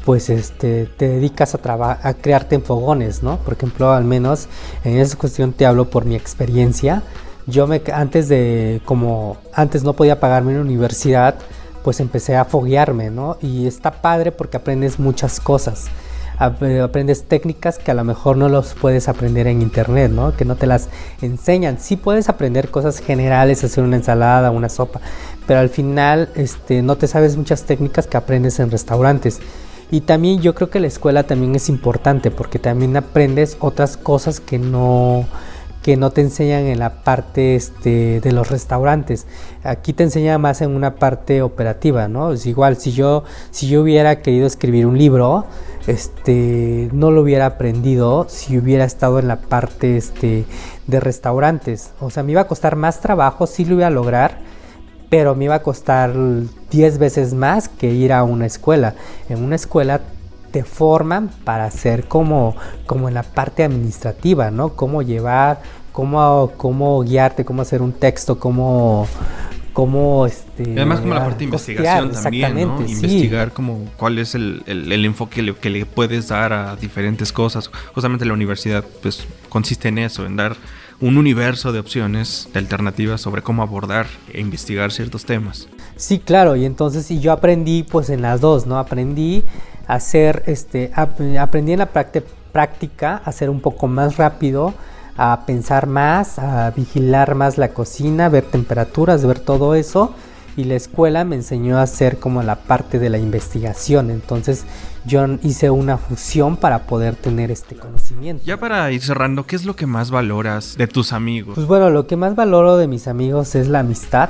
pues 0.06 0.30
este, 0.30 0.86
te 0.86 1.08
dedicas 1.08 1.56
a, 1.56 2.00
a 2.04 2.14
crearte 2.16 2.56
en 2.56 2.64
fogones, 2.64 3.24
¿no? 3.24 3.38
Por 3.38 3.54
ejemplo, 3.54 3.92
al 3.92 4.04
menos 4.04 4.48
en 4.84 4.98
esa 4.98 5.18
cuestión 5.18 5.54
te 5.54 5.66
hablo 5.66 5.90
por 5.90 6.06
mi 6.06 6.16
experiencia. 6.16 7.04
Yo 7.48 7.68
me, 7.68 7.82
antes 7.94 8.28
de, 8.30 8.82
como 8.86 9.38
antes 9.54 9.84
no 9.84 9.94
podía 9.94 10.20
pagarme 10.20 10.54
una 10.54 10.62
universidad, 10.62 11.36
pues 11.84 12.00
empecé 12.00 12.36
a 12.36 12.46
foguearme, 12.46 13.10
¿no? 13.10 13.38
Y 13.42 13.68
está 13.68 13.92
padre 13.92 14.32
porque 14.32 14.58
aprendes 14.58 15.00
muchas 15.00 15.40
cosas. 15.40 15.88
Aprendes 16.44 17.26
técnicas 17.26 17.78
que 17.78 17.92
a 17.92 17.94
lo 17.94 18.04
mejor 18.04 18.36
no 18.36 18.50
los 18.50 18.74
puedes 18.74 19.08
aprender 19.08 19.46
en 19.46 19.62
internet, 19.62 20.12
¿no? 20.12 20.36
Que 20.36 20.44
no 20.44 20.56
te 20.56 20.66
las 20.66 20.90
enseñan. 21.22 21.80
Sí 21.80 21.98
puedes 21.98 22.30
aprender 22.30 22.70
cosas 22.72 22.98
generales, 22.98 23.64
hacer 23.64 23.84
una 23.84 23.98
ensalada, 23.98 24.50
una 24.50 24.68
sopa, 24.68 25.02
pero 25.46 25.60
al 25.60 25.70
final 25.70 26.30
este, 26.34 26.82
no 26.82 26.96
te 26.96 27.06
sabes 27.06 27.38
muchas 27.38 27.66
técnicas 27.66 28.08
que 28.08 28.18
aprendes 28.18 28.60
en 28.60 28.72
restaurantes. 28.72 29.40
Y 29.92 30.02
también 30.02 30.42
yo 30.42 30.56
creo 30.56 30.72
que 30.72 30.80
la 30.80 30.88
escuela 30.88 31.24
también 31.24 31.54
es 31.54 31.70
importante 31.70 32.32
porque 32.32 32.58
también 32.58 32.98
aprendes 32.98 33.58
otras 33.60 33.96
cosas 33.96 34.40
que 34.40 34.58
no 34.58 35.28
que 35.82 35.98
no 35.98 36.12
te 36.12 36.22
enseñan 36.22 36.66
en 36.66 36.80
la 36.80 37.04
parte 37.04 37.56
este, 37.56 38.22
de 38.22 38.32
los 38.32 38.50
restaurantes. 38.50 39.26
Aquí 39.64 39.94
te 39.94 40.04
enseña 40.04 40.38
más 40.38 40.62
en 40.62 40.72
una 40.72 40.96
parte 40.96 41.42
operativa, 41.42 42.08
¿no? 42.08 42.34
Es 42.34 42.46
igual, 42.46 42.78
si 42.78 42.92
yo, 42.92 43.24
si 43.50 43.68
yo 43.68 43.82
hubiera 43.82 44.22
querido 44.22 44.46
escribir 44.46 44.86
un 44.86 44.98
libro, 44.98 45.46
este, 45.88 46.90
no 46.94 47.10
lo 47.10 47.22
hubiera 47.22 47.48
aprendido 47.48 48.28
si 48.30 48.58
hubiera 48.58 48.86
estado 48.86 49.20
en 49.20 49.28
la 49.28 49.38
parte 49.38 49.98
este, 49.98 50.46
de 50.86 51.00
restaurantes. 51.00 51.92
O 52.00 52.12
sea, 52.12 52.22
me 52.24 52.34
iba 52.34 52.42
a 52.42 52.48
costar 52.48 52.76
más 52.76 53.02
trabajo, 53.02 53.48
sí 53.48 53.66
lo 53.66 53.76
iba 53.76 53.88
a 53.88 53.92
lograr, 53.92 54.38
pero 55.10 55.36
me 55.36 55.46
iba 55.46 55.56
a 55.56 55.64
costar 55.64 56.14
10 56.70 56.98
veces 57.00 57.34
más 57.34 57.70
que 57.70 57.92
ir 57.92 58.14
a 58.14 58.24
una 58.24 58.46
escuela. 58.46 58.94
En 59.30 59.44
una 59.44 59.56
escuela 59.56 60.02
te 60.52 60.64
forman 60.64 61.30
para 61.44 61.70
ser 61.72 62.08
como, 62.08 62.56
como 62.86 63.08
en 63.08 63.14
la 63.14 63.24
parte 63.24 63.64
administrativa, 63.64 64.52
¿no? 64.52 64.76
Cómo 64.76 65.02
llevar, 65.02 65.62
cómo, 65.92 66.52
cómo 66.58 67.02
guiarte, 67.04 67.46
cómo 67.46 67.62
hacer 67.62 67.82
un 67.82 67.94
texto, 67.94 68.40
cómo, 68.40 69.08
cómo 69.74 70.26
este 70.26 70.64
además 70.74 71.00
como 71.00 71.14
la 71.14 71.24
parte 71.24 71.40
de 71.40 71.46
investigación 71.46 72.12
también 72.12 72.56
¿no? 72.56 72.82
investigar 72.82 73.54
como 73.54 73.86
cuál 73.98 74.20
es 74.20 74.36
el, 74.36 74.64
el, 74.66 75.06
enfoque 75.06 75.56
que 75.62 75.70
le, 75.70 75.86
puedes 75.86 76.28
dar 76.28 76.52
a 76.52 76.76
diferentes 76.76 77.32
cosas 77.32 77.70
justamente 77.94 78.26
la 78.26 78.34
universidad 78.34 78.84
pues 79.02 79.26
consiste 79.50 79.88
en 79.88 80.00
eso 80.00 80.26
en 80.26 80.36
dar 80.36 80.58
un 81.00 81.18
universo 81.18 81.72
de 81.72 81.80
opciones 81.80 82.50
de 82.54 82.60
alternativas 82.60 83.22
sobre 83.22 83.42
cómo 83.42 83.64
abordar 83.64 84.08
e 84.34 84.42
investigar 84.42 84.92
ciertos 84.92 85.26
temas 85.26 85.70
sí 85.96 86.20
claro 86.20 86.56
y 86.58 86.66
entonces 86.66 87.10
y 87.10 87.20
yo 87.22 87.32
aprendí 87.32 87.84
pues 87.84 88.10
en 88.10 88.22
las 88.22 88.42
dos 88.42 88.66
no 88.66 88.78
aprendí 88.78 89.44
hacer, 89.88 90.44
este, 90.48 90.92
aprendí 90.96 91.74
en 91.74 91.80
la 91.80 91.90
práctica 92.52 93.22
a 93.24 93.32
ser 93.32 93.50
un 93.50 93.62
poco 93.62 93.88
más 93.88 94.18
rápido, 94.18 94.74
a 95.18 95.46
pensar 95.46 95.88
más, 95.88 96.40
a 96.40 96.72
vigilar 96.72 97.36
más 97.36 97.58
la 97.58 97.70
cocina, 97.70 98.30
ver 98.30 98.46
temperaturas, 98.46 99.26
ver 99.26 99.40
todo 99.40 99.76
eso. 99.76 100.14
Y 100.58 100.66
la 100.66 100.76
escuela 100.76 101.24
me 101.24 101.38
enseñó 101.38 101.78
a 101.78 101.84
hacer 101.84 102.20
como 102.20 102.44
la 102.44 102.56
parte 102.56 103.00
de 103.00 103.10
la 103.10 103.18
investigación. 103.18 104.12
Entonces 104.12 104.66
yo 105.06 105.26
hice 105.44 105.70
una 105.70 105.98
fusión 105.98 106.58
para 106.58 106.80
poder 106.88 107.16
tener 107.16 107.52
este 107.52 107.76
conocimiento. 107.76 108.44
Ya 108.46 108.58
para 108.58 108.92
ir 108.92 109.02
cerrando, 109.02 109.46
¿qué 109.46 109.56
es 109.56 109.64
lo 109.64 109.78
que 109.78 109.86
más 109.86 110.12
valoras 110.12 110.76
de 110.78 110.88
tus 110.88 111.14
amigos? 111.14 111.56
Pues 111.56 111.68
bueno, 111.68 111.90
lo 111.90 112.06
que 112.06 112.18
más 112.18 112.36
valoro 112.36 112.76
de 112.76 112.88
mis 112.88 113.08
amigos 113.08 113.56
es 113.56 113.70
la 113.70 113.80
amistad 113.80 114.30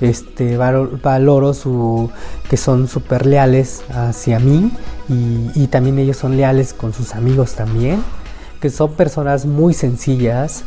este 0.00 0.56
valoro 0.56 1.54
su 1.54 2.10
que 2.50 2.56
son 2.56 2.88
súper 2.88 3.26
leales 3.26 3.82
hacia 3.90 4.38
mí 4.38 4.70
y, 5.08 5.66
también 5.68 5.98
ellos 5.98 6.16
son 6.16 6.36
leales 6.36 6.74
con 6.74 6.92
sus 6.92 7.14
amigos 7.14 7.54
también 7.54 8.02
que 8.60 8.70
son 8.70 8.92
personas 8.92 9.46
muy 9.46 9.74
sencillas 9.74 10.64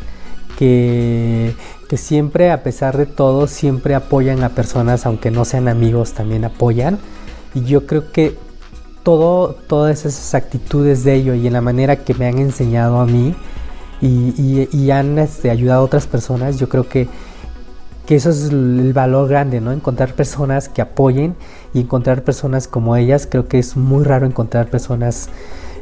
que, 0.58 1.54
que 1.88 1.96
siempre 1.96 2.50
a 2.50 2.62
pesar 2.62 2.96
de 2.96 3.06
todo 3.06 3.46
siempre 3.46 3.94
apoyan 3.94 4.42
a 4.42 4.50
personas 4.50 5.06
aunque 5.06 5.30
no 5.30 5.44
sean 5.44 5.68
amigos 5.68 6.12
también 6.12 6.44
apoyan. 6.44 6.98
Y 7.54 7.64
yo 7.64 7.86
creo 7.86 8.12
que 8.12 8.36
todo, 9.02 9.54
todas 9.66 10.04
esas 10.04 10.34
actitudes 10.34 11.04
de 11.04 11.14
ellos 11.14 11.36
y 11.36 11.46
en 11.46 11.52
la 11.52 11.60
manera 11.60 11.96
que 11.96 12.14
me 12.14 12.26
han 12.26 12.38
enseñado 12.38 13.00
a 13.00 13.06
mí 13.06 13.34
y, 14.00 14.90
han 14.90 15.18
este, 15.18 15.50
ayudado 15.50 15.82
a 15.82 15.84
otras 15.84 16.06
personas, 16.06 16.58
yo 16.58 16.68
creo 16.68 16.88
que, 16.88 17.08
que 18.06 18.16
eso 18.16 18.30
es 18.30 18.50
el 18.50 18.92
valor 18.92 19.28
grande, 19.28 19.60
¿no? 19.60 19.72
Encontrar 19.72 20.14
personas 20.14 20.68
que 20.68 20.82
apoyen 20.82 21.34
y 21.74 21.80
encontrar 21.80 22.24
personas 22.24 22.68
como 22.68 22.96
ellas. 22.96 23.28
Creo 23.30 23.46
que 23.46 23.58
es 23.58 23.76
muy 23.76 24.04
raro 24.04 24.26
encontrar 24.26 24.68
personas 24.68 25.28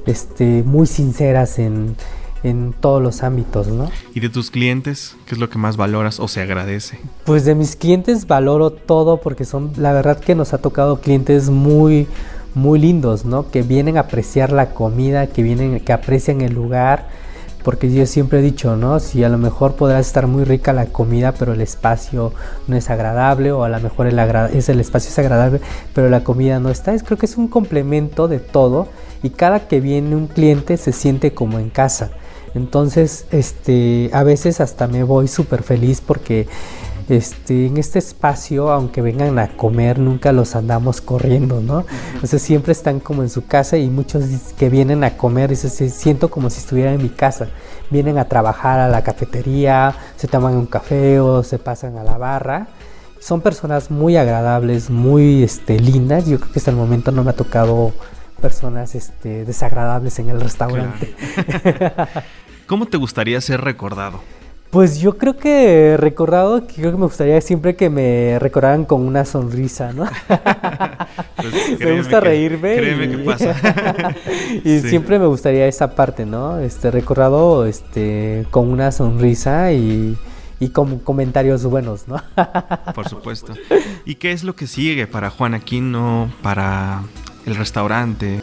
este, 0.07 0.63
muy 0.63 0.87
sinceras 0.87 1.59
en, 1.59 1.97
en 2.43 2.75
todos 2.79 3.03
los 3.03 3.23
ámbitos, 3.23 3.69
¿no? 3.69 3.91
¿Y 4.15 4.21
de 4.21 4.29
tus 4.29 4.51
clientes? 4.51 5.17
¿Qué 5.27 5.35
es 5.35 5.41
lo 5.41 5.49
que 5.51 5.59
más 5.59 5.77
valoras 5.77 6.21
o 6.21 6.29
se 6.29 6.41
agradece? 6.41 6.99
Pues 7.25 7.45
de 7.45 7.55
mis 7.55 7.77
clientes 7.77 8.27
valoro 8.27 8.71
todo 8.71 9.21
porque 9.21 9.45
son, 9.45 9.73
la 9.77 9.93
verdad 9.93 10.19
que 10.19 10.35
nos 10.35 10.53
ha 10.53 10.59
tocado 10.59 11.01
clientes 11.01 11.51
muy, 11.51 12.07
muy 12.55 12.79
lindos, 12.79 13.25
¿no? 13.25 13.51
Que 13.51 13.63
vienen 13.63 13.97
a 13.97 14.01
apreciar 14.01 14.53
la 14.53 14.71
comida, 14.71 15.27
que 15.29 15.43
vienen, 15.43 15.81
que 15.81 15.93
aprecian 15.93 16.41
el 16.41 16.55
lugar 16.55 17.09
porque 17.69 17.93
yo 17.93 18.07
siempre 18.07 18.39
he 18.39 18.43
dicho, 18.43 18.77
¿no? 18.77 18.99
Si 18.99 19.23
a 19.25 19.29
lo 19.29 19.37
mejor 19.37 19.75
podrá 19.75 20.01
estar 20.01 20.27
muy 20.27 20.45
rica 20.45 20.73
la 20.73 20.87
comida, 20.87 21.35
pero 21.35 21.53
el 21.53 21.61
espacio 21.61 22.33
no 22.67 22.75
es 22.75 22.89
agradable, 22.89 23.53
o 23.53 23.63
a 23.63 23.69
lo 23.69 23.79
mejor 23.79 24.07
el, 24.07 24.19
es 24.55 24.71
el 24.71 24.81
espacio 24.81 25.11
es 25.11 25.19
agradable, 25.19 25.61
pero 25.95 26.09
la 26.09 26.25
comida 26.25 26.61
no 26.61 26.71
está. 26.71 26.95
Es, 26.95 27.03
creo 27.03 27.19
que 27.19 27.27
es 27.27 27.37
un 27.37 27.47
complemento 27.47 28.27
de 28.27 28.39
todo 28.39 28.89
y 29.23 29.29
cada 29.29 29.69
que 29.69 29.81
viene 29.81 30.17
un 30.17 30.29
cliente 30.29 30.79
se 30.79 30.93
siente 30.93 31.35
como 31.35 31.59
en 31.59 31.69
casa. 31.69 32.09
Entonces, 32.55 33.27
este, 33.33 34.09
a 34.15 34.23
veces 34.23 34.63
hasta 34.63 34.87
me 34.87 35.03
voy 35.03 35.29
súper 35.29 35.63
feliz 35.63 36.01
porque 36.01 36.49
este, 37.09 37.67
en 37.67 37.77
este 37.79 37.99
espacio, 37.99 38.71
aunque 38.71 39.01
vengan 39.01 39.39
a 39.39 39.57
comer, 39.57 39.99
nunca 39.99 40.33
los 40.33 40.55
andamos 40.57 41.01
corriendo, 41.01 41.61
¿no? 41.61 41.85
O 42.23 42.27
sea, 42.27 42.39
siempre 42.39 42.73
están 42.73 43.01
como 43.01 43.23
en 43.23 43.31
su 43.31 43.47
casa 43.47 43.79
y 43.79 43.89
muchos 43.89 44.25
que 44.59 44.69
vienen 44.69 45.05
a 45.05 45.17
comer, 45.17 45.57
se 45.57 45.89
siento 45.89 46.31
como 46.31 46.51
si 46.51 46.59
estuviera 46.59 46.93
en 46.93 47.03
mi 47.03 47.09
casa. 47.09 47.49
Vienen 47.91 48.19
a 48.19 48.27
trabajar 48.27 48.79
a 48.79 48.89
la 48.89 49.03
cafetería, 49.03 49.95
se 50.17 50.29
toman 50.29 50.55
un 50.55 50.67
café 50.67 51.21
o 51.21 51.43
se 51.43 51.59
pasan 51.59 51.97
a 51.97 52.05
la 52.05 52.19
barra. 52.19 52.69
Son 53.21 53.41
personas 53.41 53.91
muy 53.91 54.17
agradables, 54.17 54.91
muy 54.91 55.43
este, 55.43 55.81
lindas. 55.81 56.27
Yo 56.27 56.39
creo 56.39 56.53
que 56.53 56.59
hasta 56.59 56.71
el 56.71 56.77
momento 56.77 57.11
no 57.11 57.25
me 57.25 57.31
ha 57.31 57.37
tocado 57.37 57.93
personas 58.41 58.95
este, 58.95 59.45
desagradables 59.45 60.19
en 60.19 60.29
el 60.29 60.41
restaurante. 60.41 61.15
¿Cómo 62.67 62.87
te 62.87 62.97
gustaría 62.99 63.41
ser 63.41 63.63
recordado? 63.63 64.21
Pues 64.71 65.01
yo 65.01 65.17
creo 65.17 65.37
que 65.37 65.97
recordado, 65.97 66.67
creo 66.67 66.91
que 66.91 66.99
me 66.99 67.07
gustaría 67.07 67.41
siempre 67.41 67.75
que 67.75 67.89
me 67.89 68.39
recordaran 68.39 68.85
con 68.85 69.01
una 69.01 69.25
sonrisa, 69.25 69.93
¿no? 69.93 70.07
Pues 71.37 71.79
me 71.79 71.97
gusta 71.97 72.21
reírme. 72.21 72.77
Créeme 72.77 73.05
y, 73.05 73.09
que 73.11 73.19
pasa. 73.19 73.55
y 74.65 74.81
siempre 74.81 75.19
me 75.19 75.27
gustaría 75.27 75.67
esa 75.67 75.95
parte, 75.95 76.27
¿no? 76.27 76.59
Este 76.59 76.91
recordado 76.91 77.65
este, 77.65 78.45
con 78.51 78.69
una 78.69 78.91
sonrisa 78.91 79.73
y, 79.73 80.19
y 80.61 80.71
con 80.71 80.99
comentarios 80.99 81.65
buenos, 81.65 82.09
¿no? 82.09 82.23
Por 82.95 83.09
supuesto. 83.09 83.55
¿Y 84.05 84.17
qué 84.17 84.33
es 84.33 84.43
lo 84.43 84.57
que 84.57 84.67
sigue 84.67 85.07
para 85.07 85.31
Juan 85.31 85.55
Aquino, 85.55 86.31
para 86.43 87.03
el 87.47 87.55
restaurante? 87.55 88.43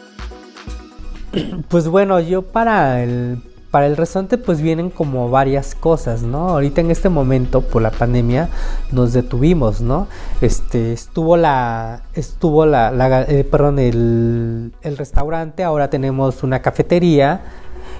Pues 1.68 1.86
bueno, 1.86 2.18
yo 2.20 2.42
para 2.42 3.02
el 3.02 3.38
para 3.70 3.86
el 3.86 3.96
restaurante 3.96 4.38
pues 4.38 4.60
vienen 4.60 4.90
como 4.90 5.28
varias 5.30 5.74
cosas, 5.74 6.22
¿no? 6.22 6.48
Ahorita 6.50 6.80
en 6.80 6.90
este 6.90 7.08
momento 7.08 7.62
por 7.62 7.82
la 7.82 7.90
pandemia 7.90 8.48
nos 8.92 9.12
detuvimos, 9.12 9.80
¿no? 9.80 10.06
Este 10.40 10.92
estuvo 10.92 11.36
la 11.36 12.02
estuvo 12.14 12.64
la, 12.64 13.24
eh, 13.28 13.44
perdón 13.44 13.78
el, 13.78 14.72
el, 14.82 14.96
restaurante, 14.96 15.64
ahora 15.64 15.90
tenemos 15.90 16.42
una 16.42 16.62
cafetería 16.62 17.42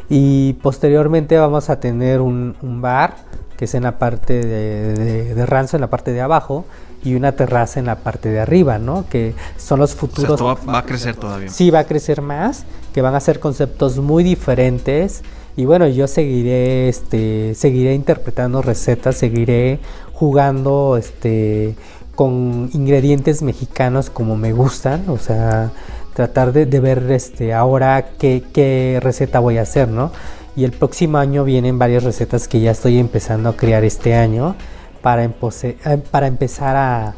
y 0.09 0.55
posteriormente 0.55 1.37
vamos 1.37 1.69
a 1.69 1.81
tener 1.81 2.21
un, 2.21 2.55
bar 2.81 3.17
que 3.57 3.65
es 3.65 3.75
en 3.75 3.85
la 3.85 3.99
parte 3.99 4.35
de, 4.45 5.35
de, 5.35 5.47
ranzo 5.47 5.77
en 5.77 5.81
la 5.81 5.89
parte 5.89 6.13
de 6.13 6.21
abajo 6.21 6.65
y 7.03 7.15
una 7.15 7.33
terraza 7.33 7.81
en 7.81 7.87
la 7.87 7.97
parte 7.97 8.29
de 8.29 8.41
arriba, 8.41 8.79
¿no? 8.79 9.07
Que 9.09 9.35
son 9.57 9.81
los 9.81 9.95
futuros. 9.95 10.41
va, 10.41 10.55
va, 10.55 10.79
a 10.79 10.83
crecer 10.85 11.17
todavía. 11.17 11.49
Sí, 11.49 11.71
va 11.71 11.81
a 11.81 11.85
crecer 11.85 12.21
más, 12.21 12.65
que 12.93 13.01
van 13.01 13.15
a 13.15 13.21
ser 13.21 13.41
conceptos 13.41 13.99
muy 13.99 14.25
diferentes 14.25 15.23
y 15.57 15.65
bueno, 15.65 15.87
yo 15.89 16.07
seguiré, 16.07 16.89
este, 16.89 17.55
seguiré 17.55 17.95
interpretando 17.95 18.61
recetas, 18.61 19.17
seguiré 19.17 19.79
jugando, 20.13 20.97
este, 20.99 21.75
con 22.15 22.71
ingredientes 22.73 23.43
mexicanos 23.43 24.11
como 24.11 24.37
me 24.37 24.53
gustan, 24.53 25.09
o 25.09 25.19
sea, 25.19 25.71
tratar 26.15 26.53
de, 26.53 26.81
ver, 26.81 27.11
este, 27.11 27.55
ahora 27.55 28.07
qué, 28.19 28.43
qué 28.53 28.99
receta 29.03 29.39
voy 29.39 29.59
a 29.59 29.63
hacer, 29.63 29.89
¿no? 29.89 30.13
Y 30.57 30.65
el 30.65 30.73
próximo 30.73 31.19
año 31.19 31.45
vienen 31.45 31.79
varias 31.79 32.05
recetas 32.05 32.49
que 32.49 32.61
ya 32.61 32.71
estoy 32.71 32.99
empezando 32.99 33.51
a 33.51 33.57
crear 33.57 33.85
este 33.85 34.15
año 34.15 34.57
para, 35.03 35.25
eh, 35.25 36.03
para 36.11 36.27
empezar 36.27 36.77
a, 36.77 37.15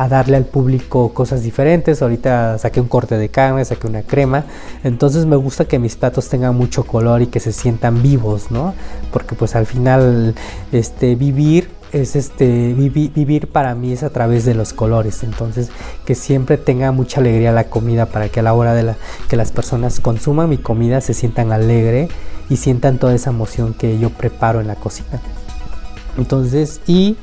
a 0.00 0.08
darle 0.08 0.38
al 0.38 0.46
público 0.46 1.12
cosas 1.12 1.42
diferentes. 1.42 2.00
Ahorita 2.00 2.56
saqué 2.56 2.80
un 2.80 2.88
corte 2.88 3.18
de 3.18 3.28
carne, 3.28 3.62
saqué 3.66 3.86
una 3.86 4.02
crema. 4.02 4.44
Entonces 4.82 5.26
me 5.26 5.36
gusta 5.36 5.66
que 5.66 5.78
mis 5.78 5.94
platos 5.94 6.30
tengan 6.30 6.56
mucho 6.56 6.84
color 6.84 7.20
y 7.20 7.26
que 7.26 7.38
se 7.38 7.52
sientan 7.52 8.02
vivos, 8.02 8.50
¿no? 8.50 8.72
Porque 9.12 9.34
pues 9.34 9.54
al 9.54 9.66
final 9.66 10.34
este 10.72 11.16
vivir 11.16 11.68
es 11.92 12.16
este 12.16 12.72
vivir 12.72 13.48
para 13.48 13.74
mí 13.74 13.92
es 13.92 14.02
a 14.02 14.10
través 14.10 14.44
de 14.44 14.54
los 14.54 14.72
colores 14.72 15.24
entonces 15.24 15.70
que 16.04 16.14
siempre 16.14 16.56
tenga 16.56 16.92
mucha 16.92 17.18
alegría 17.18 17.50
la 17.50 17.64
comida 17.64 18.06
para 18.06 18.28
que 18.28 18.38
a 18.38 18.44
la 18.44 18.54
hora 18.54 18.74
de 18.74 18.84
la, 18.84 18.96
que 19.28 19.34
las 19.34 19.50
personas 19.50 19.98
consuman 19.98 20.48
mi 20.48 20.56
comida 20.56 21.00
se 21.00 21.14
sientan 21.14 21.50
alegre 21.50 22.08
y 22.48 22.58
sientan 22.58 22.98
toda 22.98 23.12
esa 23.12 23.30
emoción 23.30 23.74
que 23.74 23.98
yo 23.98 24.10
preparo 24.10 24.60
en 24.60 24.68
la 24.68 24.76
cocina 24.76 25.20
entonces 26.16 26.80
y 26.86 27.16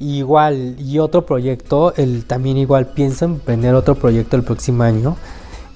igual, 0.00 0.76
y 0.80 0.98
otro 0.98 1.26
proyecto, 1.26 1.94
el, 1.96 2.24
también 2.24 2.56
igual 2.56 2.88
pienso 2.88 3.26
emprender 3.26 3.74
otro 3.74 3.94
proyecto 3.94 4.36
el 4.36 4.42
próximo 4.42 4.82
año 4.82 5.16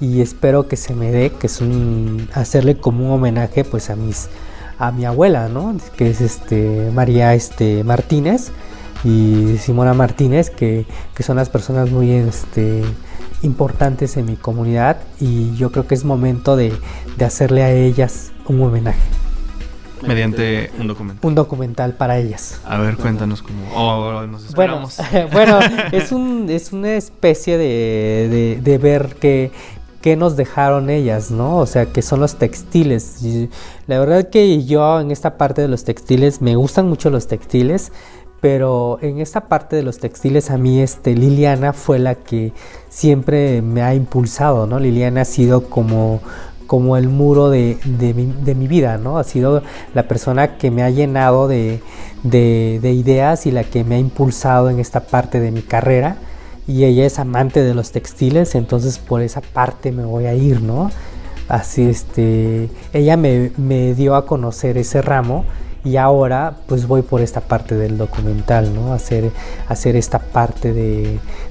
y 0.00 0.20
espero 0.20 0.66
que 0.66 0.76
se 0.76 0.94
me 0.94 1.12
dé, 1.12 1.30
que 1.30 1.46
es 1.46 1.60
un, 1.60 2.28
hacerle 2.34 2.76
como 2.76 3.06
un 3.06 3.12
homenaje 3.12 3.64
pues 3.64 3.90
a 3.90 3.96
mis 3.96 4.28
a 4.78 4.90
mi 4.90 5.04
abuela, 5.04 5.48
¿no? 5.48 5.76
Que 5.96 6.10
es 6.10 6.20
este 6.20 6.90
María 6.92 7.34
este 7.34 7.84
Martínez 7.84 8.50
y 9.04 9.56
Simona 9.58 9.94
Martínez, 9.94 10.50
que, 10.50 10.86
que 11.14 11.22
son 11.22 11.36
las 11.36 11.48
personas 11.48 11.90
muy 11.90 12.10
este 12.10 12.82
importantes 13.42 14.16
en 14.16 14.26
mi 14.26 14.36
comunidad 14.36 14.98
y 15.20 15.54
yo 15.56 15.70
creo 15.70 15.86
que 15.86 15.94
es 15.94 16.04
momento 16.04 16.56
de, 16.56 16.72
de 17.16 17.24
hacerle 17.24 17.62
a 17.62 17.72
ellas 17.72 18.32
un 18.46 18.62
homenaje. 18.62 19.00
Mediante 20.06 20.70
un 20.78 20.86
documental. 20.86 21.28
Un 21.28 21.34
documental 21.34 21.94
para 21.94 22.18
ellas. 22.18 22.60
A 22.64 22.78
ver, 22.78 22.96
cuéntanos 22.96 23.42
cómo. 23.42 23.72
Oh, 23.74 24.26
nos 24.26 24.44
esperamos. 24.44 24.96
Bueno, 25.32 25.58
bueno 25.60 25.88
es, 25.92 26.12
un, 26.12 26.46
es 26.48 26.72
una 26.72 26.94
especie 26.94 27.58
de, 27.58 28.60
de, 28.62 28.78
ver 28.78 29.16
qué, 29.20 29.50
qué 30.00 30.16
nos 30.16 30.36
dejaron 30.36 30.90
ellas, 30.90 31.30
¿no? 31.30 31.58
O 31.58 31.66
sea, 31.66 31.86
que 31.86 32.02
son 32.02 32.20
los 32.20 32.36
textiles. 32.36 33.20
la 33.86 33.98
verdad 33.98 34.28
que 34.28 34.64
yo 34.64 35.00
en 35.00 35.10
esta 35.10 35.36
parte 35.38 35.62
de 35.62 35.68
los 35.68 35.84
textiles, 35.84 36.42
me 36.42 36.56
gustan 36.56 36.88
mucho 36.88 37.10
los 37.10 37.26
textiles, 37.26 37.92
pero 38.44 38.98
en 39.00 39.20
esta 39.20 39.48
parte 39.48 39.74
de 39.74 39.82
los 39.82 39.96
textiles 39.96 40.50
a 40.50 40.58
mí 40.58 40.82
este 40.82 41.14
Liliana 41.14 41.72
fue 41.72 41.98
la 41.98 42.14
que 42.14 42.52
siempre 42.90 43.62
me 43.62 43.80
ha 43.80 43.94
impulsado, 43.94 44.66
¿no? 44.66 44.78
Liliana 44.78 45.22
ha 45.22 45.24
sido 45.24 45.70
como 45.70 46.20
como 46.66 46.96
el 46.96 47.08
muro 47.08 47.50
de, 47.50 47.78
mi, 48.56 48.68
vida, 48.68 48.98
¿no? 48.98 49.18
Ha 49.18 49.24
sido 49.24 49.62
la 49.94 50.04
persona 50.04 50.56
que 50.56 50.70
me 50.70 50.82
ha 50.82 50.90
llenado 50.90 51.48
de, 51.48 51.80
ideas 52.24 53.46
y 53.46 53.50
la 53.50 53.64
que 53.64 53.84
me 53.84 53.96
ha 53.96 53.98
impulsado 53.98 54.70
en 54.70 54.80
esta 54.80 55.00
parte 55.00 55.40
de 55.40 55.50
mi 55.50 55.62
carrera. 55.62 56.16
Y 56.66 56.84
ella 56.84 57.04
es 57.04 57.18
amante 57.18 57.62
de 57.62 57.74
los 57.74 57.92
textiles, 57.92 58.54
entonces 58.54 58.98
por 58.98 59.20
esa 59.20 59.42
parte 59.42 59.92
me 59.92 60.04
voy 60.04 60.26
a 60.26 60.34
ir, 60.34 60.62
¿no? 60.62 60.90
Así, 61.48 61.82
este, 61.82 62.70
ella 62.94 63.18
me, 63.18 63.94
dio 63.94 64.14
a 64.14 64.24
conocer 64.24 64.78
ese 64.78 65.02
ramo 65.02 65.44
y 65.84 65.98
ahora 65.98 66.56
pues 66.66 66.86
voy 66.86 67.02
por 67.02 67.20
esta 67.20 67.42
parte 67.42 67.74
del 67.74 67.98
documental, 67.98 68.74
¿no? 68.74 68.94
Hacer, 68.94 69.30
hacer 69.68 69.96
esta 69.96 70.18
parte 70.18 70.72
de, 70.72 71.02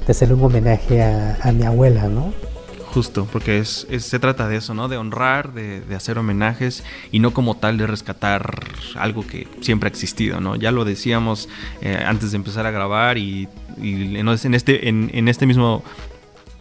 de 0.05 0.11
hacerle 0.11 0.33
un 0.33 0.45
homenaje 0.45 1.03
a, 1.03 1.37
a 1.43 1.51
mi 1.51 1.63
abuela, 1.63 2.07
¿no? 2.07 2.52
Justo, 2.93 3.27
porque 3.31 3.57
es, 3.57 3.87
se 3.97 4.19
trata 4.19 4.47
de 4.47 4.57
eso, 4.57 4.75
¿no? 4.75 4.87
De 4.87 4.97
honrar, 4.97 5.53
de, 5.53 5.83
hacer 5.95 6.19
homenajes 6.19 6.83
y 7.11 7.17
no 7.17 7.33
como 7.33 7.57
tal 7.57 7.75
de 7.79 7.87
rescatar 7.87 8.65
algo 8.93 9.25
que 9.25 9.47
siempre 9.61 9.87
ha 9.87 9.89
existido, 9.89 10.39
¿no? 10.39 10.55
Ya 10.55 10.71
lo 10.71 10.85
decíamos 10.85 11.49
eh, 11.81 12.03
antes 12.05 12.29
de 12.29 12.35
empezar 12.35 12.67
a 12.67 12.71
grabar 12.71 13.17
y, 13.17 13.47
en, 13.81 14.53
este, 14.53 14.89
en, 14.89 15.27
este 15.27 15.47
mismo... 15.47 15.83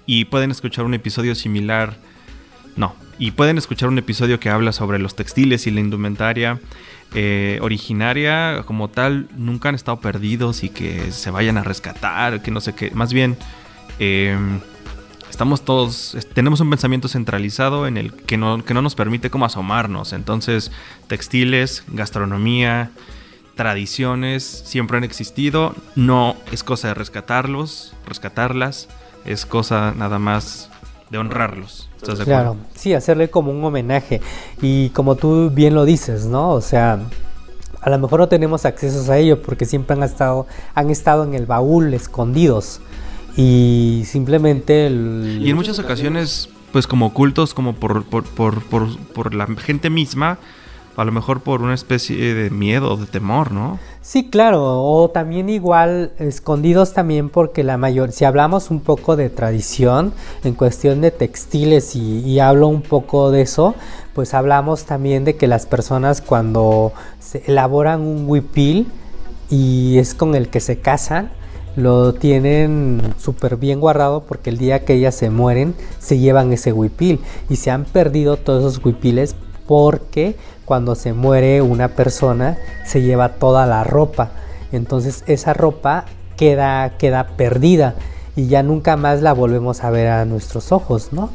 Y 0.07 0.25
pueden 0.25 0.51
escuchar 0.51 0.87
un 0.87 0.95
episodio 0.95 1.35
similar... 1.35 1.99
No, 2.77 2.95
y 3.19 3.33
pueden 3.33 3.59
escuchar 3.59 3.91
un 3.91 3.99
episodio 3.99 4.41
que 4.41 4.49
habla 4.49 4.73
sobre 4.73 4.99
los 4.99 5.15
textiles 5.15 5.67
y 5.67 5.71
la 5.71 5.81
indumentaria 5.81 6.59
eh, 7.13 7.59
originaria 7.61 8.63
como 8.65 8.89
tal. 8.89 9.29
Nunca 9.37 9.69
han 9.69 9.75
estado 9.75 10.01
perdidos 10.01 10.65
y 10.65 10.71
que 10.71 11.13
se 11.13 11.31
vayan 11.31 11.59
a 11.59 11.63
rescatar, 11.63 12.41
que 12.41 12.51
no 12.51 12.63
sé 12.63 12.75
qué. 12.75 12.91
Más 12.93 13.13
bien... 13.13 13.37
Eh, 13.99 14.35
estamos 15.33 15.63
todos, 15.63 16.15
tenemos 16.35 16.61
un 16.61 16.69
pensamiento 16.69 17.09
centralizado 17.09 17.87
en 17.87 17.97
el 17.97 18.13
que 18.13 18.37
no, 18.37 18.63
que 18.63 18.75
no 18.75 18.83
nos 18.83 18.95
permite 18.95 19.31
como 19.31 19.47
asomarnos. 19.47 20.13
Entonces, 20.13 20.71
textiles, 21.07 21.85
gastronomía, 21.89 22.91
tradiciones 23.55 24.45
siempre 24.67 24.99
han 24.99 25.05
existido. 25.05 25.75
No 25.97 26.37
es 26.53 26.63
cosa 26.63 26.89
de 26.89 26.95
rescatarlos, 26.95 27.95
rescatarlas, 28.07 28.89
es 29.25 29.47
cosa 29.47 29.95
nada 29.97 30.19
más 30.19 30.69
de 31.09 31.17
honrarlos. 31.17 31.89
¿Estás 31.97 32.19
de 32.19 32.25
claro, 32.25 32.59
sí, 32.75 32.93
hacerle 32.93 33.31
como 33.31 33.53
un 33.53 33.65
homenaje. 33.65 34.21
Y 34.61 34.91
como 34.91 35.15
tú 35.15 35.49
bien 35.49 35.75
lo 35.75 35.87
dices, 35.87 36.27
¿no? 36.27 36.51
O 36.51 36.61
sea, 36.61 37.01
a 37.81 37.89
lo 37.89 37.99
mejor 37.99 38.21
no 38.21 38.29
tenemos 38.29 38.67
acceso 38.67 39.11
a 39.11 39.17
ello 39.17 39.41
porque 39.41 39.65
siempre 39.65 39.97
han 39.97 40.03
estado, 40.03 40.47
han 40.75 40.91
estado 40.91 41.25
en 41.25 41.33
el 41.33 41.47
baúl 41.47 41.95
escondidos 41.95 42.83
y 43.37 44.03
simplemente... 44.07 44.89
Y 44.91 45.49
en 45.49 45.57
muchas 45.57 45.79
ocasiones, 45.79 46.49
pues 46.73 46.87
como 46.87 47.07
ocultos, 47.07 47.55
como 47.55 47.75
por, 47.75 48.05
por, 48.05 48.25
por, 48.25 48.63
por, 48.63 49.35
la 49.35 49.47
gente 49.47 49.91
misma, 49.91 50.39
a 50.97 51.05
lo 51.05 51.13
mejor 51.13 51.41
por 51.41 51.63
una 51.63 51.75
especie 51.75 52.35
de 52.35 52.51
miedo, 52.51 52.97
de 52.97 53.07
temor, 53.07 53.53
¿no? 53.53 53.79
Sí, 54.03 54.29
claro, 54.29 54.83
o 54.83 55.11
también 55.11 55.49
igual 55.49 56.13
escondidos 56.19 56.93
también 56.93 57.31
porque 57.31 57.63
la 57.63 57.79
mayor, 57.79 58.13
si 58.13 58.25
hablamos 58.25 58.71
un 58.71 58.81
poco 58.81 59.17
de 59.17 59.31
tradición 59.31 60.13
en 60.45 60.55
cuestión 60.55 61.01
de 61.01 61.11
textiles 61.11 61.95
y, 61.95 62.19
y 62.21 62.41
hablo 62.41 62.67
un 62.69 62.83
poco 62.83 63.31
de 63.31 63.43
eso, 63.43 63.75
pues 64.13 64.35
hablamos 64.35 64.85
también 64.85 65.25
de 65.25 65.37
que 65.37 65.47
las 65.47 65.67
personas 65.67 66.21
cuando 66.21 66.93
se 67.21 67.45
elaboran 67.47 68.01
un 68.01 68.25
huipil 68.29 68.89
y 69.49 69.99
es 69.99 70.15
con 70.15 70.35
el 70.35 70.49
que 70.49 70.61
se 70.61 70.81
casan, 70.81 71.31
lo 71.77 72.13
tienen 72.15 73.01
súper 73.19 73.57
bien 73.57 73.81
guardado 73.81 74.25
porque 74.25 74.51
el 74.51 74.59
día 74.59 74.85
que 74.85 74.95
ellas 74.95 75.15
se 75.15 75.31
mueren 75.31 75.75
se 75.99 76.19
llevan 76.19 76.53
ese 76.53 76.73
huipil 76.73 77.21
y 77.49 77.57
se 77.57 77.71
han 77.71 77.85
perdido 77.85 78.37
todos 78.37 78.73
esos 78.73 78.85
huipiles 78.85 79.35
porque 79.67 80.37
cuando 80.65 80.95
se 80.95 81.13
muere 81.13 81.63
una 81.63 81.89
persona 81.89 82.59
se 82.85 83.03
lleva 83.03 83.31
toda 83.31 83.67
la 83.67 83.85
ropa 83.85 84.33
entonces 84.73 85.25
esa 85.27 85.55
ropa 85.55 86.05
queda, 86.37 86.97
queda 86.99 87.29
perdida 87.37 87.95
y 88.35 88.49
ya 88.49 88.63
nunca 88.63 88.97
más 88.97 89.23
la 89.23 89.33
volvemos 89.33 89.85
a 89.85 89.91
ver 89.91 90.09
a 90.09 90.25
nuestros 90.25 90.73
ojos, 90.73 91.13
¿no? 91.13 91.31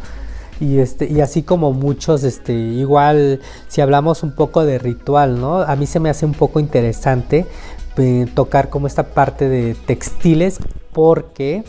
Y, 0.59 0.79
este, 0.79 1.07
y 1.07 1.21
así 1.21 1.43
como 1.43 1.71
muchos, 1.71 2.23
este, 2.23 2.53
igual 2.53 3.39
si 3.67 3.81
hablamos 3.81 4.23
un 4.23 4.31
poco 4.31 4.65
de 4.65 4.79
ritual, 4.79 5.39
¿no? 5.39 5.61
A 5.61 5.75
mí 5.75 5.85
se 5.85 5.99
me 5.99 6.09
hace 6.09 6.25
un 6.25 6.33
poco 6.33 6.59
interesante 6.59 7.45
tocar 8.33 8.69
como 8.69 8.87
esta 8.87 9.13
parte 9.13 9.49
de 9.49 9.75
textiles 9.75 10.59
porque 10.93 11.63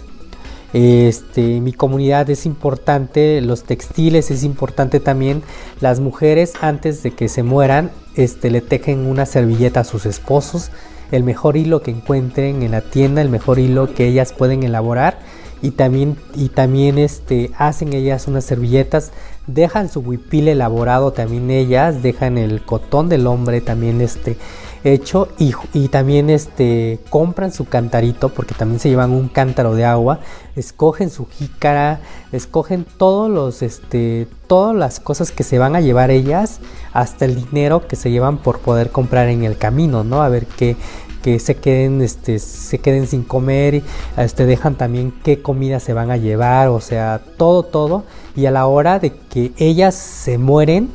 este, 0.73 1.61
mi 1.61 1.73
comunidad 1.73 2.29
es 2.29 2.45
importante, 2.45 3.41
los 3.41 3.65
textiles 3.65 4.31
es 4.31 4.45
importante 4.45 5.01
también. 5.01 5.43
Las 5.81 6.01
mujeres 6.01 6.53
antes 6.61 7.03
de 7.03 7.13
que 7.13 7.29
se 7.29 7.43
mueran, 7.43 7.91
este, 8.17 8.51
le 8.51 8.61
tejen 8.61 9.07
una 9.07 9.27
servilleta 9.27 9.81
a 9.81 9.85
sus 9.85 10.07
esposos, 10.07 10.71
el 11.11 11.25
mejor 11.25 11.57
hilo 11.57 11.83
que 11.83 11.91
encuentren 11.91 12.63
en 12.63 12.73
la 12.73 12.83
tienda, 12.83 13.23
el 13.23 13.31
mejor 13.31 13.59
hilo 13.59 13.95
que 13.95 14.07
ellas 14.07 14.33
pueden 14.33 14.63
elaborar 14.63 15.19
y 15.63 15.73
también, 15.73 16.17
y 16.35 16.51
también 16.51 16.99
este, 16.99 17.51
hacen 17.57 17.93
ellas 17.93 18.29
unas 18.29 18.45
servilletas, 18.45 19.13
dejan 19.47 19.89
su 19.89 20.01
huipil 20.01 20.49
elaborado 20.49 21.13
también 21.13 21.51
ellas, 21.51 22.03
dejan 22.03 22.39
el 22.39 22.63
cotón 22.63 23.09
del 23.09 23.27
hombre 23.27 23.61
también 23.61 24.01
este, 24.01 24.37
hecho 24.85 25.29
y, 25.39 25.89
también 25.89 26.31
este 26.31 27.01
compran 27.11 27.53
su 27.53 27.65
cantarito 27.65 28.29
porque 28.29 28.55
también 28.55 28.79
se 28.81 28.89
llevan 28.89 29.11
un 29.11 29.29
cántaro 29.29 29.75
de 29.75 29.85
agua 29.85 30.21
escogen 30.57 31.11
su 31.11 31.27
jícara 31.27 32.01
escogen 32.33 32.85
todos 32.97 33.31
los 33.31 33.63
este 33.63 34.29
todas 34.47 34.77
las 34.77 35.01
cosas 35.01 35.33
que 35.33 35.45
se 35.45 35.59
van 35.59 35.77
a 35.77 35.81
llevar 35.81 36.11
ellas 36.11 36.61
hasta 36.93 37.25
el 37.25 37.35
dinero 37.35 37.89
que 37.89 37.97
se 37.97 38.11
llevan 38.11 38.39
por 38.39 38.61
poder 38.61 38.91
comprar 38.91 39.29
en 39.29 39.45
el 39.45 39.57
camino 39.57 40.05
no 40.05 40.23
a 40.23 40.29
ver 40.29 40.47
qué 40.47 40.77
que 41.23 41.39
se 41.41 41.57
queden 41.57 42.01
este 42.03 42.39
se 42.39 42.79
queden 42.79 43.07
sin 43.07 43.25
comer 43.25 43.83
este 44.17 44.47
dejan 44.47 44.77
también 44.77 45.13
qué 45.25 45.43
comida 45.43 45.81
se 45.81 45.93
van 45.93 46.11
a 46.11 46.17
llevar 46.17 46.69
o 46.69 46.81
sea 46.81 47.21
todo 47.37 47.63
todo. 47.63 48.05
Y 48.37 48.47
a 48.47 48.51
la 48.51 48.67
hora 48.67 48.99
de 48.99 49.13
que 49.13 49.53
ellas 49.57 49.95
se 49.95 50.39
mueren 50.39 50.91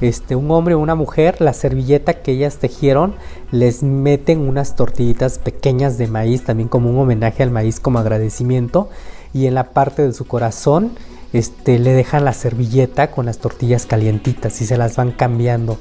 este, 0.00 0.36
un 0.36 0.50
hombre 0.50 0.74
o 0.74 0.78
una 0.78 0.94
mujer, 0.94 1.40
la 1.40 1.52
servilleta 1.52 2.14
que 2.14 2.32
ellas 2.32 2.56
tejieron, 2.56 3.14
les 3.50 3.82
meten 3.82 4.40
unas 4.40 4.76
tortillitas 4.76 5.38
pequeñas 5.38 5.98
de 5.98 6.08
maíz, 6.08 6.44
también 6.44 6.68
como 6.68 6.90
un 6.90 6.98
homenaje 6.98 7.42
al 7.42 7.50
maíz 7.50 7.80
como 7.80 7.98
agradecimiento, 7.98 8.88
y 9.32 9.46
en 9.46 9.54
la 9.54 9.70
parte 9.70 10.06
de 10.06 10.12
su 10.12 10.26
corazón 10.26 10.92
este, 11.32 11.78
le 11.78 11.92
dejan 11.92 12.24
la 12.24 12.32
servilleta 12.32 13.10
con 13.10 13.26
las 13.26 13.38
tortillas 13.38 13.86
calientitas 13.86 14.60
y 14.60 14.66
se 14.66 14.76
las 14.76 14.96
van 14.96 15.10
cambiando 15.10 15.78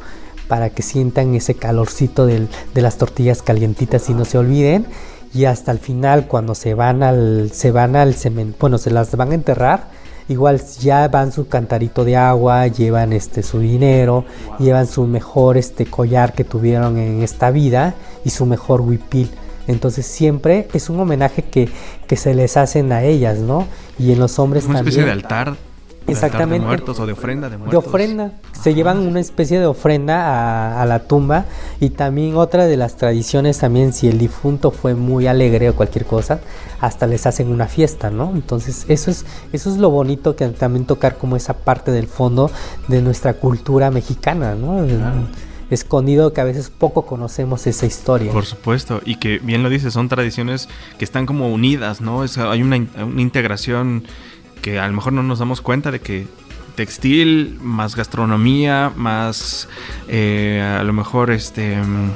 para 0.48 0.70
que 0.72 0.82
sientan 0.82 1.36
ese 1.36 1.56
calorcito 1.56 2.26
de 2.26 2.48
las 2.76 2.98
tortillas 2.98 3.42
calientitas 3.42 4.10
y 4.10 4.14
no 4.14 4.26
se 4.26 4.38
olviden. 4.38 4.86
Y 5.34 5.46
hasta 5.46 5.72
el 5.72 5.80
final, 5.80 6.28
cuando 6.28 6.54
se 6.54 6.76
van 6.76 7.02
al, 7.02 7.52
se 7.54 7.72
van 7.72 7.96
al 7.96 8.14
cemento, 8.14 8.58
bueno, 8.60 8.78
se 8.78 8.92
las 8.92 9.16
van 9.16 9.32
a 9.32 9.36
enterrar, 9.36 9.90
igual 10.30 10.62
ya 10.80 11.08
van 11.08 11.32
su 11.32 11.48
cantarito 11.48 12.06
de 12.06 12.16
agua, 12.16 12.68
llevan 12.68 13.14
este 13.14 13.44
su 13.44 13.60
dinero, 13.60 14.26
llevan 14.60 14.88
su 14.88 15.06
mejor 15.08 15.58
este 15.58 15.86
collar 15.86 16.34
que 16.34 16.44
tuvieron 16.44 16.98
en 16.98 17.22
esta 17.22 17.52
vida 17.52 17.96
y 18.24 18.30
su 18.30 18.46
mejor 18.46 18.82
huipil. 18.82 19.30
Entonces 19.68 20.06
siempre 20.06 20.68
es 20.74 20.90
un 20.90 21.00
homenaje 21.00 21.44
que, 21.44 21.70
que 22.08 22.18
se 22.18 22.34
les 22.34 22.58
hacen 22.58 22.92
a 22.92 23.04
ellas, 23.04 23.40
¿no? 23.40 23.68
Y 23.98 24.12
en 24.12 24.20
los 24.20 24.40
hombres 24.40 24.66
una 24.66 24.80
también. 24.80 24.88
especie 24.88 25.06
de 25.06 25.12
altar 25.12 25.56
Exactamente. 26.08 26.60
De 26.60 26.66
muertos 26.66 27.00
o 27.00 27.06
de 27.06 27.14
ofrenda 27.14 27.50
de 27.50 27.58
muertos. 27.58 27.84
De 27.84 27.90
ofrenda. 27.90 28.32
Se 28.52 28.74
llevan 28.74 29.00
una 29.00 29.20
especie 29.20 29.60
de 29.60 29.66
ofrenda 29.66 30.82
a, 30.82 30.86
la 30.86 31.00
tumba. 31.00 31.46
Y 31.80 31.90
también 31.92 32.36
otra 32.36 32.66
de 32.66 32.78
las 32.78 32.98
tradiciones 32.98 33.60
también, 33.60 33.94
si 33.94 34.08
el 34.08 34.18
difunto 34.18 34.72
fue 34.72 34.96
muy 34.96 35.28
alegre 35.28 35.70
o 35.70 35.76
cualquier 35.76 36.06
cosa, 36.06 36.40
hasta 36.80 37.08
les 37.08 37.26
hacen 37.26 37.50
una 37.50 37.68
fiesta, 37.68 38.10
¿no? 38.10 38.32
Entonces 38.34 38.86
eso 38.90 39.12
es, 39.12 39.26
eso 39.52 39.70
es 39.70 39.78
lo 39.78 39.90
bonito 39.90 40.36
que 40.36 40.48
también 40.50 40.86
tocar 40.86 41.18
como 41.18 41.36
esa 41.36 41.54
parte 41.54 41.92
del 41.92 42.08
fondo 42.08 42.52
de 42.88 43.02
nuestra 43.02 43.34
cultura 43.36 43.92
mexicana, 43.92 44.56
¿no? 44.56 44.84
escondido 45.70 46.34
que 46.34 46.42
a 46.42 46.44
veces 46.44 46.70
poco 46.70 47.06
conocemos 47.06 47.68
esa 47.68 47.86
historia. 47.86 48.32
Por 48.32 48.46
supuesto, 48.46 49.02
y 49.06 49.16
que 49.16 49.40
bien 49.40 49.64
lo 49.64 49.70
dices, 49.70 49.94
son 49.94 50.10
tradiciones 50.10 50.70
que 50.98 51.06
están 51.06 51.26
como 51.26 51.52
unidas, 51.52 52.02
¿no? 52.02 52.24
Es, 52.24 52.38
hay 52.38 52.62
una, 52.62 52.78
una 53.04 53.22
integración 53.22 54.04
que 54.64 54.80
a 54.80 54.88
lo 54.88 54.94
mejor 54.94 55.14
no 55.14 55.22
nos 55.22 55.40
damos 55.40 55.62
cuenta 55.62 55.92
de 55.92 56.00
que 56.00 56.26
textil 56.76 57.60
más 57.62 57.96
gastronomía 57.96 58.92
más 58.96 59.68
eh, 60.08 60.66
a 60.80 60.84
lo 60.84 60.94
mejor 60.94 61.30
este 61.30 61.76
mm, 61.76 62.12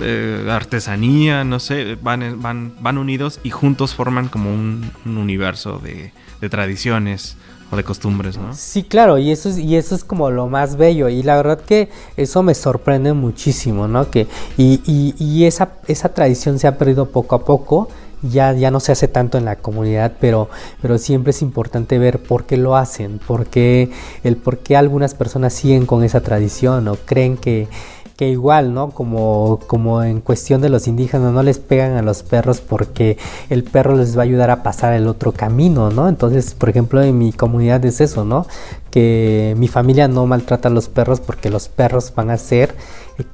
eh, 0.00 0.48
artesanía 0.48 1.44
no 1.44 1.58
sé 1.58 1.98
van, 2.00 2.40
van, 2.40 2.72
van 2.80 2.98
unidos 2.98 3.40
y 3.42 3.50
juntos 3.50 3.94
forman 3.94 4.28
como 4.28 4.54
un, 4.54 4.90
universo 5.04 5.78
de, 5.80 6.12
tradiciones 6.48 7.36
o 7.70 7.76
de 7.76 7.84
costumbres, 7.84 8.36
¿no? 8.36 8.52
Sí, 8.52 8.82
claro, 8.82 9.16
y 9.16 9.30
eso 9.30 9.48
es, 9.48 9.56
y 9.56 9.76
eso 9.76 9.94
es 9.94 10.04
como 10.04 10.30
lo 10.30 10.46
más 10.46 10.76
bello, 10.76 11.08
y 11.08 11.22
la 11.22 11.36
verdad 11.36 11.58
que 11.58 11.88
eso 12.18 12.42
me 12.42 12.54
sorprende 12.54 13.14
muchísimo, 13.14 13.88
¿no? 13.88 14.10
Que, 14.10 14.26
y, 14.58 14.82
y, 14.84 15.14
y 15.18 15.46
esa, 15.46 15.78
esa 15.88 16.10
tradición 16.10 16.58
se 16.58 16.66
ha 16.66 16.76
perdido 16.76 17.08
poco 17.08 17.34
a 17.34 17.46
poco, 17.46 17.88
ya, 18.30 18.52
ya 18.52 18.70
no 18.70 18.80
se 18.80 18.92
hace 18.92 19.08
tanto 19.08 19.38
en 19.38 19.44
la 19.44 19.56
comunidad, 19.56 20.12
pero, 20.20 20.48
pero 20.80 20.98
siempre 20.98 21.30
es 21.30 21.42
importante 21.42 21.98
ver 21.98 22.18
por 22.22 22.44
qué 22.44 22.56
lo 22.56 22.76
hacen, 22.76 23.18
por 23.18 23.46
qué, 23.46 23.90
el 24.22 24.36
por 24.36 24.58
qué 24.58 24.76
algunas 24.76 25.14
personas 25.14 25.52
siguen 25.52 25.86
con 25.86 26.04
esa 26.04 26.20
tradición 26.20 26.88
o 26.88 26.96
creen 26.96 27.36
que, 27.36 27.68
que 28.16 28.28
igual, 28.28 28.74
¿no? 28.74 28.90
Como, 28.90 29.60
como 29.66 30.02
en 30.02 30.20
cuestión 30.20 30.60
de 30.60 30.68
los 30.68 30.86
indígenas, 30.86 31.32
no 31.32 31.42
les 31.42 31.58
pegan 31.58 31.96
a 31.96 32.02
los 32.02 32.22
perros 32.22 32.60
porque 32.60 33.18
el 33.50 33.64
perro 33.64 33.96
les 33.96 34.16
va 34.16 34.22
a 34.22 34.24
ayudar 34.24 34.50
a 34.50 34.62
pasar 34.62 34.92
el 34.92 35.08
otro 35.08 35.32
camino, 35.32 35.90
¿no? 35.90 36.08
Entonces, 36.08 36.54
por 36.54 36.68
ejemplo, 36.68 37.02
en 37.02 37.18
mi 37.18 37.32
comunidad 37.32 37.84
es 37.84 38.00
eso, 38.00 38.24
¿no? 38.24 38.46
Que 38.90 39.54
mi 39.58 39.66
familia 39.66 40.06
no 40.06 40.26
maltrata 40.26 40.68
a 40.68 40.72
los 40.72 40.88
perros 40.88 41.20
porque 41.20 41.50
los 41.50 41.68
perros 41.68 42.12
van 42.14 42.30
a 42.30 42.36
ser 42.36 42.74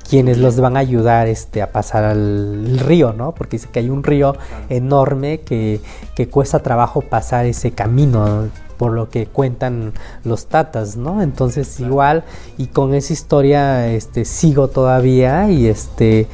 quienes 0.09 0.39
los 0.39 0.59
van 0.61 0.77
a 0.77 0.81
ayudar 0.81 1.29
este, 1.29 1.63
a 1.63 1.73
pasar 1.73 2.05
al 2.05 2.79
río, 2.79 3.13
¿no? 3.13 3.33
Porque 3.33 3.57
dice 3.57 3.69
que 3.71 3.81
hay 3.81 3.91
un 3.91 4.03
río 4.03 4.37
enorme 4.69 5.41
que, 5.41 5.81
que 6.15 6.29
cuesta 6.29 6.63
trabajo 6.63 7.03
pasar 7.03 7.47
ese 7.47 7.73
camino 7.73 8.49
por 8.81 8.93
lo 8.93 9.11
que 9.11 9.27
cuentan 9.27 9.93
los 10.25 10.47
tatas, 10.47 10.97
¿no? 10.97 11.21
Entonces 11.21 11.81
igual 11.81 12.25
y 12.57 12.69
con 12.69 12.95
esa 12.95 13.13
historia 13.13 13.89
este 13.89 14.25
sigo 14.25 14.69
todavía 14.69 15.51
y 15.51 15.67
este 15.67 16.27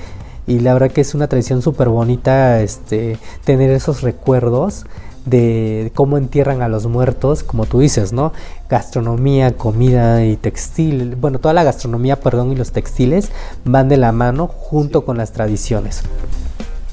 y 0.47 0.61
la 0.61 0.73
verdad 0.73 0.93
que 0.93 1.01
es 1.01 1.17
una 1.17 1.27
tradición 1.27 1.61
súper 1.61 1.89
bonita 1.89 2.63
este 2.63 3.19
tener 3.45 3.71
esos 3.73 4.03
recuerdos 4.03 4.87
de 5.25 5.91
cómo 5.97 6.19
entierran 6.19 6.63
a 6.63 6.69
los 6.69 6.87
muertos, 6.87 7.43
como 7.43 7.67
tú 7.67 7.81
dices, 7.81 8.13
¿no? 8.13 8.33
Gastronomía, 8.71 9.57
comida 9.57 10.25
y 10.25 10.37
textil, 10.37 11.17
bueno, 11.17 11.41
toda 11.41 11.53
la 11.53 11.65
gastronomía, 11.65 12.21
perdón, 12.21 12.53
y 12.53 12.55
los 12.55 12.71
textiles 12.71 13.33
van 13.65 13.89
de 13.89 13.97
la 13.97 14.13
mano 14.13 14.47
junto 14.47 15.05
con 15.05 15.17
las 15.17 15.33
tradiciones. 15.33 16.05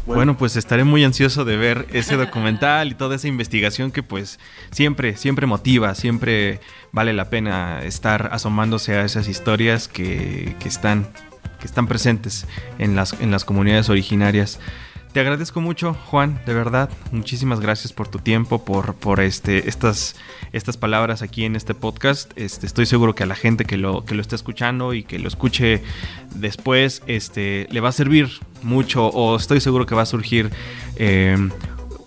Bueno. 0.05 0.37
pues 0.37 0.55
estaré 0.55 0.83
muy 0.83 1.03
ansioso 1.03 1.45
de 1.45 1.57
ver 1.57 1.87
ese 1.93 2.15
documental 2.15 2.91
y 2.91 2.95
toda 2.95 3.15
esa 3.15 3.27
investigación 3.27 3.91
que 3.91 4.03
pues 4.03 4.39
siempre, 4.71 5.15
siempre 5.17 5.47
motiva, 5.47 5.95
siempre 5.95 6.59
vale 6.91 7.13
la 7.13 7.29
pena 7.29 7.83
estar 7.83 8.29
asomándose 8.31 8.95
a 8.95 9.05
esas 9.05 9.27
historias 9.27 9.87
que, 9.87 10.55
que 10.59 10.67
están, 10.67 11.07
que 11.59 11.67
están 11.67 11.87
presentes 11.87 12.45
en 12.79 12.95
las, 12.95 13.13
en 13.21 13.31
las 13.31 13.45
comunidades 13.45 13.89
originarias. 13.89 14.59
Te 15.13 15.19
agradezco 15.19 15.61
mucho, 15.61 15.95
Juan, 16.07 16.41
de 16.47 16.55
verdad. 16.55 16.89
Muchísimas 17.11 17.59
gracias 17.59 17.93
por 17.93 18.07
tu 18.07 18.17
tiempo, 18.17 18.65
por, 18.65 18.95
por 18.95 19.19
este, 19.19 19.69
estas, 19.69 20.15
estas 20.53 20.75
palabras 20.75 21.21
aquí 21.21 21.45
en 21.45 21.55
este 21.55 21.75
podcast. 21.75 22.31
Este, 22.35 22.65
estoy 22.65 22.87
seguro 22.87 23.13
que 23.13 23.21
a 23.21 23.27
la 23.27 23.35
gente 23.35 23.65
que 23.65 23.77
lo, 23.77 24.05
que 24.05 24.15
lo 24.15 24.21
está 24.21 24.35
escuchando 24.35 24.95
y 24.95 25.03
que 25.03 25.19
lo 25.19 25.27
escuche 25.27 25.83
después, 26.33 27.03
este, 27.05 27.67
le 27.69 27.79
va 27.79 27.89
a 27.89 27.91
servir 27.91 28.27
mucho 28.63 29.05
o 29.05 29.35
estoy 29.35 29.61
seguro 29.61 29.85
que 29.85 29.93
va 29.93 30.01
a 30.01 30.07
surgir 30.07 30.49
eh, 30.95 31.37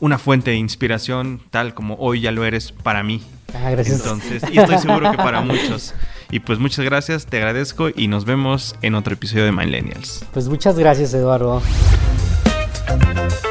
una 0.00 0.18
fuente 0.18 0.50
de 0.50 0.56
inspiración 0.56 1.40
tal 1.50 1.74
como 1.74 1.94
hoy 2.00 2.22
ya 2.22 2.32
lo 2.32 2.44
eres 2.44 2.72
para 2.72 3.04
mí. 3.04 3.22
Ah, 3.54 3.70
gracias. 3.70 4.00
Entonces, 4.00 4.42
y 4.52 4.58
estoy 4.58 4.78
seguro 4.78 5.12
que 5.12 5.16
para 5.16 5.42
muchos. 5.42 5.94
Y 6.32 6.40
pues 6.40 6.58
muchas 6.58 6.84
gracias, 6.84 7.26
te 7.26 7.36
agradezco 7.36 7.88
y 7.94 8.08
nos 8.08 8.24
vemos 8.24 8.74
en 8.82 8.96
otro 8.96 9.14
episodio 9.14 9.44
de 9.44 9.52
Millennials. 9.52 10.24
Pues 10.32 10.48
muchas 10.48 10.76
gracias, 10.76 11.14
Eduardo. 11.14 11.62
Thank 12.98 13.44
you. 13.44 13.45